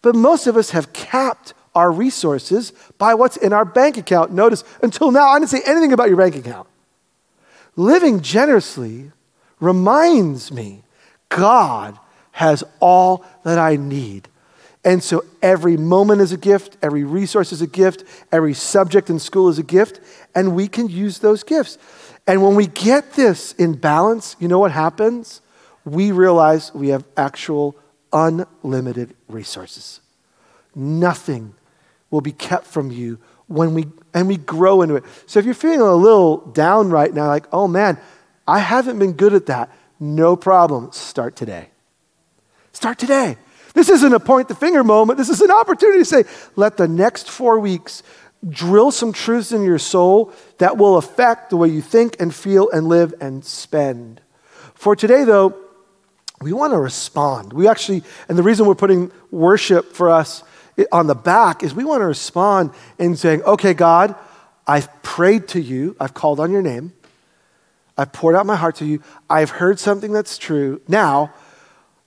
but 0.00 0.14
most 0.14 0.46
of 0.46 0.56
us 0.56 0.70
have 0.70 0.94
capped 0.94 1.52
our 1.74 1.92
resources 1.92 2.72
by 2.96 3.12
what's 3.12 3.36
in 3.36 3.52
our 3.52 3.66
bank 3.66 3.98
account. 3.98 4.32
Notice, 4.32 4.64
until 4.82 5.10
now, 5.10 5.28
I 5.28 5.38
didn't 5.38 5.50
say 5.50 5.60
anything 5.66 5.92
about 5.92 6.08
your 6.08 6.16
bank 6.16 6.34
account. 6.34 6.66
Living 7.76 8.22
generously 8.22 9.12
reminds 9.60 10.50
me 10.50 10.82
God 11.28 11.98
has 12.30 12.64
all 12.80 13.26
that 13.44 13.58
I 13.58 13.76
need. 13.76 14.28
And 14.86 15.02
so 15.02 15.26
every 15.42 15.76
moment 15.76 16.22
is 16.22 16.32
a 16.32 16.38
gift, 16.38 16.78
every 16.80 17.04
resource 17.04 17.52
is 17.52 17.60
a 17.60 17.66
gift, 17.66 18.02
every 18.32 18.54
subject 18.54 19.10
in 19.10 19.18
school 19.18 19.50
is 19.50 19.58
a 19.58 19.62
gift, 19.62 20.00
and 20.34 20.56
we 20.56 20.68
can 20.68 20.88
use 20.88 21.18
those 21.18 21.42
gifts. 21.42 21.76
And 22.26 22.42
when 22.42 22.54
we 22.54 22.66
get 22.66 23.12
this 23.12 23.52
in 23.52 23.74
balance, 23.74 24.36
you 24.40 24.48
know 24.48 24.58
what 24.58 24.72
happens? 24.72 25.41
We 25.84 26.12
realize 26.12 26.72
we 26.74 26.88
have 26.88 27.04
actual 27.16 27.76
unlimited 28.12 29.14
resources. 29.28 30.00
Nothing 30.74 31.54
will 32.10 32.20
be 32.20 32.32
kept 32.32 32.66
from 32.66 32.90
you 32.90 33.18
when 33.46 33.74
we 33.74 33.86
and 34.14 34.28
we 34.28 34.36
grow 34.36 34.82
into 34.82 34.96
it. 34.96 35.04
So 35.26 35.38
if 35.38 35.44
you're 35.44 35.54
feeling 35.54 35.80
a 35.80 35.94
little 35.94 36.38
down 36.38 36.90
right 36.90 37.12
now 37.12 37.28
like, 37.28 37.46
"Oh 37.52 37.66
man, 37.66 37.98
I 38.46 38.58
haven't 38.58 38.98
been 38.98 39.12
good 39.12 39.34
at 39.34 39.46
that." 39.46 39.70
No 39.98 40.36
problem. 40.36 40.92
Start 40.92 41.36
today. 41.36 41.68
Start 42.72 42.98
today. 42.98 43.36
This 43.74 43.88
isn't 43.88 44.12
a 44.12 44.20
point 44.20 44.48
the 44.48 44.54
finger 44.54 44.84
moment. 44.84 45.18
This 45.18 45.28
is 45.28 45.40
an 45.40 45.50
opportunity 45.50 46.00
to 46.00 46.04
say, 46.04 46.24
let 46.56 46.76
the 46.76 46.88
next 46.88 47.30
four 47.30 47.58
weeks 47.58 48.02
drill 48.48 48.90
some 48.90 49.12
truths 49.12 49.52
in 49.52 49.62
your 49.62 49.78
soul 49.78 50.32
that 50.58 50.76
will 50.76 50.96
affect 50.96 51.50
the 51.50 51.56
way 51.56 51.68
you 51.68 51.80
think 51.80 52.16
and 52.18 52.34
feel 52.34 52.68
and 52.70 52.88
live 52.88 53.14
and 53.20 53.44
spend. 53.44 54.20
For 54.74 54.96
today, 54.96 55.24
though, 55.24 55.54
we 56.42 56.52
want 56.52 56.72
to 56.72 56.78
respond. 56.78 57.52
We 57.52 57.68
actually, 57.68 58.02
and 58.28 58.36
the 58.36 58.42
reason 58.42 58.66
we're 58.66 58.74
putting 58.74 59.10
worship 59.30 59.92
for 59.92 60.10
us 60.10 60.42
on 60.90 61.06
the 61.06 61.14
back 61.14 61.62
is 61.62 61.74
we 61.74 61.84
want 61.84 62.00
to 62.00 62.06
respond 62.06 62.70
in 62.98 63.16
saying, 63.16 63.42
okay, 63.42 63.74
God, 63.74 64.14
I've 64.66 65.02
prayed 65.02 65.48
to 65.48 65.60
you, 65.60 65.96
I've 66.00 66.14
called 66.14 66.40
on 66.40 66.50
your 66.50 66.62
name, 66.62 66.92
I've 67.96 68.12
poured 68.12 68.34
out 68.34 68.46
my 68.46 68.56
heart 68.56 68.76
to 68.76 68.84
you, 68.84 69.02
I've 69.28 69.50
heard 69.50 69.78
something 69.78 70.12
that's 70.12 70.38
true. 70.38 70.80
Now, 70.88 71.34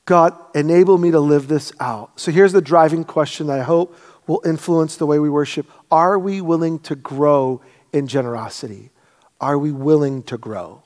God, 0.06 0.36
enable 0.54 0.98
me 0.98 1.12
to 1.12 1.19
live 1.19 1.48
this 1.48 1.71
out. 1.80 2.19
So 2.19 2.32
here's 2.32 2.54
the 2.54 2.62
driving 2.62 3.04
question 3.04 3.48
that 3.48 3.60
I 3.60 3.63
hope 3.63 3.98
will 4.28 4.41
influence 4.45 4.98
the 4.98 5.06
way 5.06 5.19
we 5.19 5.30
worship. 5.30 5.67
Are 5.91 6.17
we 6.17 6.41
willing 6.41 6.80
to 6.80 6.95
grow 6.95 7.62
in 7.91 8.08
generosity? 8.08 8.91
Are 9.39 9.58
we 9.58 9.71
willing 9.71 10.24
to 10.24 10.38
grow? 10.38 10.84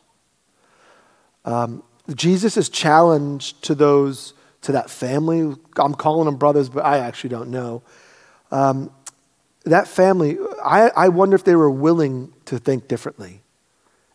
Um, 1.45 1.83
Jesus 2.15 2.57
is 2.57 2.69
challenged 2.69 3.61
to 3.63 3.75
those, 3.75 4.33
to 4.61 4.71
that 4.73 4.89
family. 4.89 5.55
I'm 5.77 5.93
calling 5.93 6.25
them 6.25 6.35
brothers, 6.35 6.69
but 6.69 6.85
I 6.85 6.99
actually 6.99 7.31
don't 7.31 7.49
know. 7.49 7.83
Um, 8.51 8.91
that 9.65 9.87
family, 9.87 10.37
I, 10.63 10.89
I 10.89 11.09
wonder 11.09 11.35
if 11.35 11.43
they 11.43 11.55
were 11.55 11.69
willing 11.69 12.33
to 12.45 12.57
think 12.57 12.87
differently. 12.87 13.41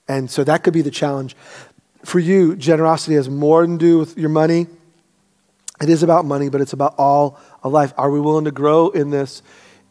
And 0.09 0.31
so 0.31 0.45
that 0.45 0.65
could 0.65 0.75
be 0.75 0.83
the 0.83 0.91
challenge. 0.91 1.37
For 2.05 2.19
you, 2.19 2.57
generosity 2.57 3.15
has 3.15 3.31
more 3.31 3.67
to 3.67 3.79
do 3.79 3.99
with 3.99 4.19
your 4.19 4.29
money 4.29 4.67
it 5.81 5.89
is 5.89 6.03
about 6.03 6.25
money, 6.25 6.49
but 6.49 6.61
it's 6.61 6.73
about 6.73 6.95
all 6.99 7.41
of 7.63 7.73
life. 7.73 7.93
Are 7.99 8.11
we 8.11 8.21
willing 8.21 8.45
to 8.45 8.53
grow 8.53 8.91
in 8.91 9.11
this? 9.11 9.43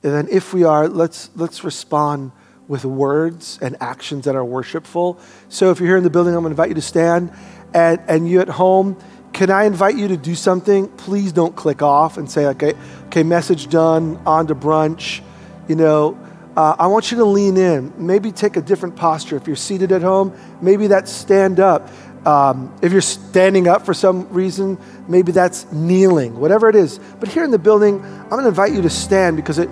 And 0.01 0.13
then 0.13 0.27
if 0.31 0.53
we 0.53 0.63
are, 0.63 0.87
let's, 0.87 1.29
let's 1.35 1.63
respond 1.63 2.31
with 2.67 2.85
words 2.85 3.59
and 3.61 3.75
actions 3.81 4.25
that 4.25 4.35
are 4.35 4.45
worshipful. 4.45 5.19
So 5.49 5.71
if 5.71 5.79
you're 5.79 5.89
here 5.89 5.97
in 5.97 6.03
the 6.03 6.09
building, 6.09 6.33
I'm 6.33 6.41
going 6.41 6.51
to 6.51 6.53
invite 6.53 6.69
you 6.69 6.75
to 6.75 6.81
stand. 6.81 7.33
And, 7.73 7.99
and 8.07 8.29
you 8.29 8.39
at 8.39 8.49
home, 8.49 8.97
can 9.33 9.49
I 9.49 9.63
invite 9.63 9.95
you 9.97 10.07
to 10.09 10.17
do 10.17 10.35
something? 10.35 10.87
Please 10.89 11.33
don't 11.33 11.55
click 11.55 11.81
off 11.81 12.17
and 12.17 12.29
say, 12.29 12.45
okay, 12.47 12.73
okay, 13.07 13.23
message 13.23 13.67
done, 13.67 14.19
on 14.25 14.47
to 14.47 14.55
brunch. 14.55 15.21
You 15.67 15.75
know, 15.75 16.19
uh, 16.55 16.75
I 16.77 16.85
want 16.87 17.11
you 17.11 17.17
to 17.17 17.25
lean 17.25 17.57
in. 17.57 17.93
Maybe 17.97 18.31
take 18.31 18.57
a 18.57 18.61
different 18.61 18.95
posture. 18.95 19.35
If 19.35 19.47
you're 19.47 19.55
seated 19.55 19.91
at 19.91 20.03
home, 20.03 20.37
maybe 20.61 20.85
that's 20.87 21.11
stand 21.11 21.59
up. 21.59 21.89
Um, 22.27 22.73
if 22.81 22.91
you're 22.91 23.01
standing 23.01 23.67
up 23.67 23.85
for 23.85 23.93
some 23.93 24.29
reason, 24.29 24.77
maybe 25.07 25.31
that's 25.31 25.69
kneeling, 25.71 26.39
whatever 26.39 26.69
it 26.69 26.75
is. 26.75 26.99
But 27.19 27.27
here 27.27 27.43
in 27.43 27.51
the 27.51 27.59
building, 27.59 28.01
I'm 28.05 28.29
going 28.29 28.43
to 28.43 28.49
invite 28.49 28.71
you 28.71 28.83
to 28.83 28.89
stand 28.89 29.35
because 29.35 29.57
it, 29.57 29.69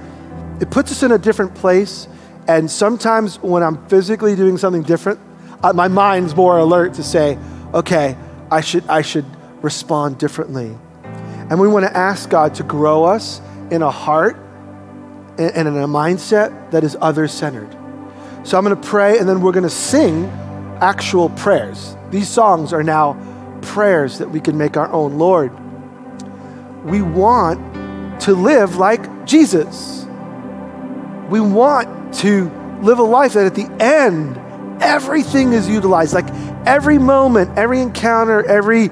it 0.59 0.71
puts 0.71 0.91
us 0.91 1.03
in 1.03 1.11
a 1.11 1.17
different 1.17 1.53
place. 1.55 2.07
And 2.47 2.69
sometimes 2.69 3.39
when 3.39 3.61
I'm 3.63 3.87
physically 3.87 4.35
doing 4.35 4.57
something 4.57 4.83
different, 4.83 5.19
my 5.61 5.87
mind's 5.87 6.35
more 6.35 6.57
alert 6.57 6.95
to 6.95 7.03
say, 7.03 7.37
okay, 7.73 8.17
I 8.49 8.61
should, 8.61 8.87
I 8.87 9.01
should 9.01 9.25
respond 9.63 10.17
differently. 10.17 10.77
And 11.03 11.59
we 11.59 11.67
want 11.67 11.85
to 11.85 11.95
ask 11.95 12.29
God 12.29 12.55
to 12.55 12.63
grow 12.63 13.03
us 13.03 13.41
in 13.71 13.81
a 13.81 13.91
heart 13.91 14.37
and 15.37 15.67
in 15.67 15.77
a 15.77 15.87
mindset 15.87 16.71
that 16.71 16.83
is 16.83 16.97
other 17.01 17.27
centered. 17.27 17.71
So 18.43 18.57
I'm 18.57 18.63
going 18.63 18.79
to 18.79 18.87
pray 18.87 19.17
and 19.19 19.27
then 19.27 19.41
we're 19.41 19.51
going 19.51 19.63
to 19.63 19.69
sing 19.69 20.25
actual 20.81 21.29
prayers. 21.29 21.95
These 22.09 22.27
songs 22.27 22.73
are 22.73 22.83
now 22.83 23.17
prayers 23.61 24.17
that 24.17 24.29
we 24.29 24.39
can 24.39 24.57
make 24.57 24.77
our 24.77 24.91
own. 24.91 25.17
Lord, 25.17 25.51
we 26.83 27.01
want 27.01 28.21
to 28.21 28.33
live 28.33 28.77
like 28.77 29.25
Jesus. 29.25 30.05
We 31.29 31.39
want 31.39 32.13
to 32.15 32.49
live 32.81 32.99
a 32.99 33.03
life 33.03 33.33
that 33.33 33.45
at 33.45 33.55
the 33.55 33.69
end, 33.81 34.35
everything 34.81 35.53
is 35.53 35.69
utilized. 35.69 36.13
Like 36.13 36.29
every 36.65 36.97
moment, 36.97 37.57
every 37.57 37.81
encounter, 37.81 38.45
every 38.45 38.89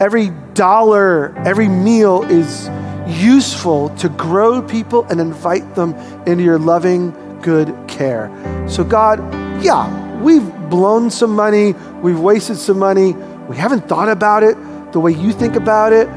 every 0.00 0.30
dollar, 0.54 1.34
every 1.38 1.68
meal 1.68 2.22
is 2.24 2.68
useful 3.06 3.90
to 3.96 4.08
grow 4.08 4.62
people 4.62 5.04
and 5.04 5.20
invite 5.20 5.74
them 5.74 5.94
into 6.26 6.42
your 6.42 6.58
loving, 6.58 7.10
good 7.42 7.74
care. 7.86 8.30
So, 8.68 8.82
God, 8.82 9.18
yeah, 9.62 10.20
we've 10.20 10.52
blown 10.70 11.10
some 11.10 11.30
money, 11.30 11.74
we've 12.02 12.18
wasted 12.18 12.56
some 12.56 12.78
money, 12.78 13.12
we 13.48 13.56
haven't 13.56 13.88
thought 13.88 14.08
about 14.08 14.42
it 14.42 14.56
the 14.92 15.00
way 15.00 15.12
you 15.12 15.32
think 15.32 15.54
about 15.54 15.92
it, 15.92 16.08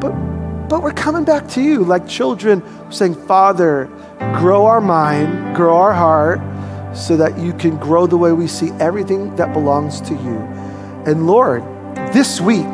but, 0.00 0.10
but 0.68 0.82
we're 0.82 0.92
coming 0.92 1.24
back 1.24 1.48
to 1.50 1.62
you 1.62 1.84
like 1.84 2.08
children 2.08 2.62
saying, 2.90 3.14
Father, 3.26 3.86
grow 4.34 4.66
our 4.66 4.80
mind, 4.80 5.54
grow 5.54 5.76
our 5.76 5.92
heart, 5.92 6.40
so 6.98 7.16
that 7.16 7.38
you 7.38 7.52
can 7.52 7.76
grow 7.78 8.06
the 8.06 8.16
way 8.16 8.32
we 8.32 8.48
see 8.48 8.70
everything 8.80 9.34
that 9.36 9.52
belongs 9.52 10.00
to 10.00 10.14
you. 10.14 10.38
And 11.06 11.26
Lord, 11.26 11.62
this 12.12 12.40
week, 12.40 12.66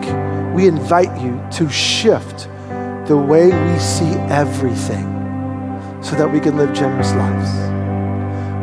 we 0.55 0.67
invite 0.67 1.21
you 1.21 1.41
to 1.53 1.69
shift 1.69 2.49
the 3.07 3.17
way 3.17 3.47
we 3.47 3.79
see 3.79 4.13
everything 4.31 5.05
so 6.03 6.17
that 6.17 6.31
we 6.31 6.41
can 6.41 6.57
live 6.57 6.73
generous 6.73 7.13
lives. 7.13 7.75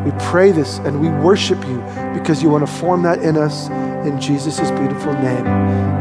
We 0.05 0.11
pray 0.19 0.51
this 0.51 0.79
and 0.79 0.99
we 0.99 1.09
worship 1.09 1.63
you 1.67 1.77
because 2.17 2.41
you 2.41 2.49
want 2.49 2.65
to 2.65 2.71
form 2.71 3.03
that 3.03 3.21
in 3.21 3.37
us 3.37 3.69
in 4.05 4.19
Jesus' 4.19 4.71
beautiful 4.71 5.13
name. 5.13 5.45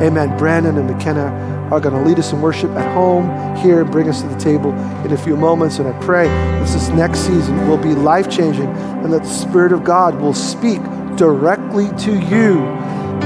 Amen. 0.02 0.36
Brandon 0.38 0.78
and 0.78 0.90
McKenna 0.90 1.59
are 1.70 1.80
going 1.80 1.94
to 1.94 2.02
lead 2.02 2.18
us 2.18 2.32
in 2.32 2.40
worship 2.40 2.70
at 2.72 2.94
home 2.94 3.56
here 3.56 3.80
and 3.80 3.90
bring 3.90 4.08
us 4.08 4.22
to 4.22 4.28
the 4.28 4.38
table 4.38 4.72
in 5.04 5.12
a 5.12 5.16
few 5.16 5.36
moments. 5.36 5.78
And 5.78 5.88
I 5.88 5.98
pray 6.00 6.26
this 6.60 6.88
next 6.90 7.20
season 7.20 7.68
will 7.68 7.78
be 7.78 7.94
life 7.94 8.28
changing 8.30 8.66
and 8.66 9.12
that 9.12 9.22
the 9.22 9.28
Spirit 9.28 9.72
of 9.72 9.84
God 9.84 10.20
will 10.20 10.34
speak 10.34 10.80
directly 11.16 11.88
to 11.98 12.18
you 12.18 12.54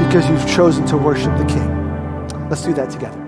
because 0.04 0.28
you've 0.28 0.48
chosen 0.48 0.84
to 0.86 0.96
worship 0.96 1.36
the 1.38 1.44
King. 1.44 2.48
Let's 2.48 2.62
do 2.62 2.74
that 2.74 2.90
together. 2.90 3.23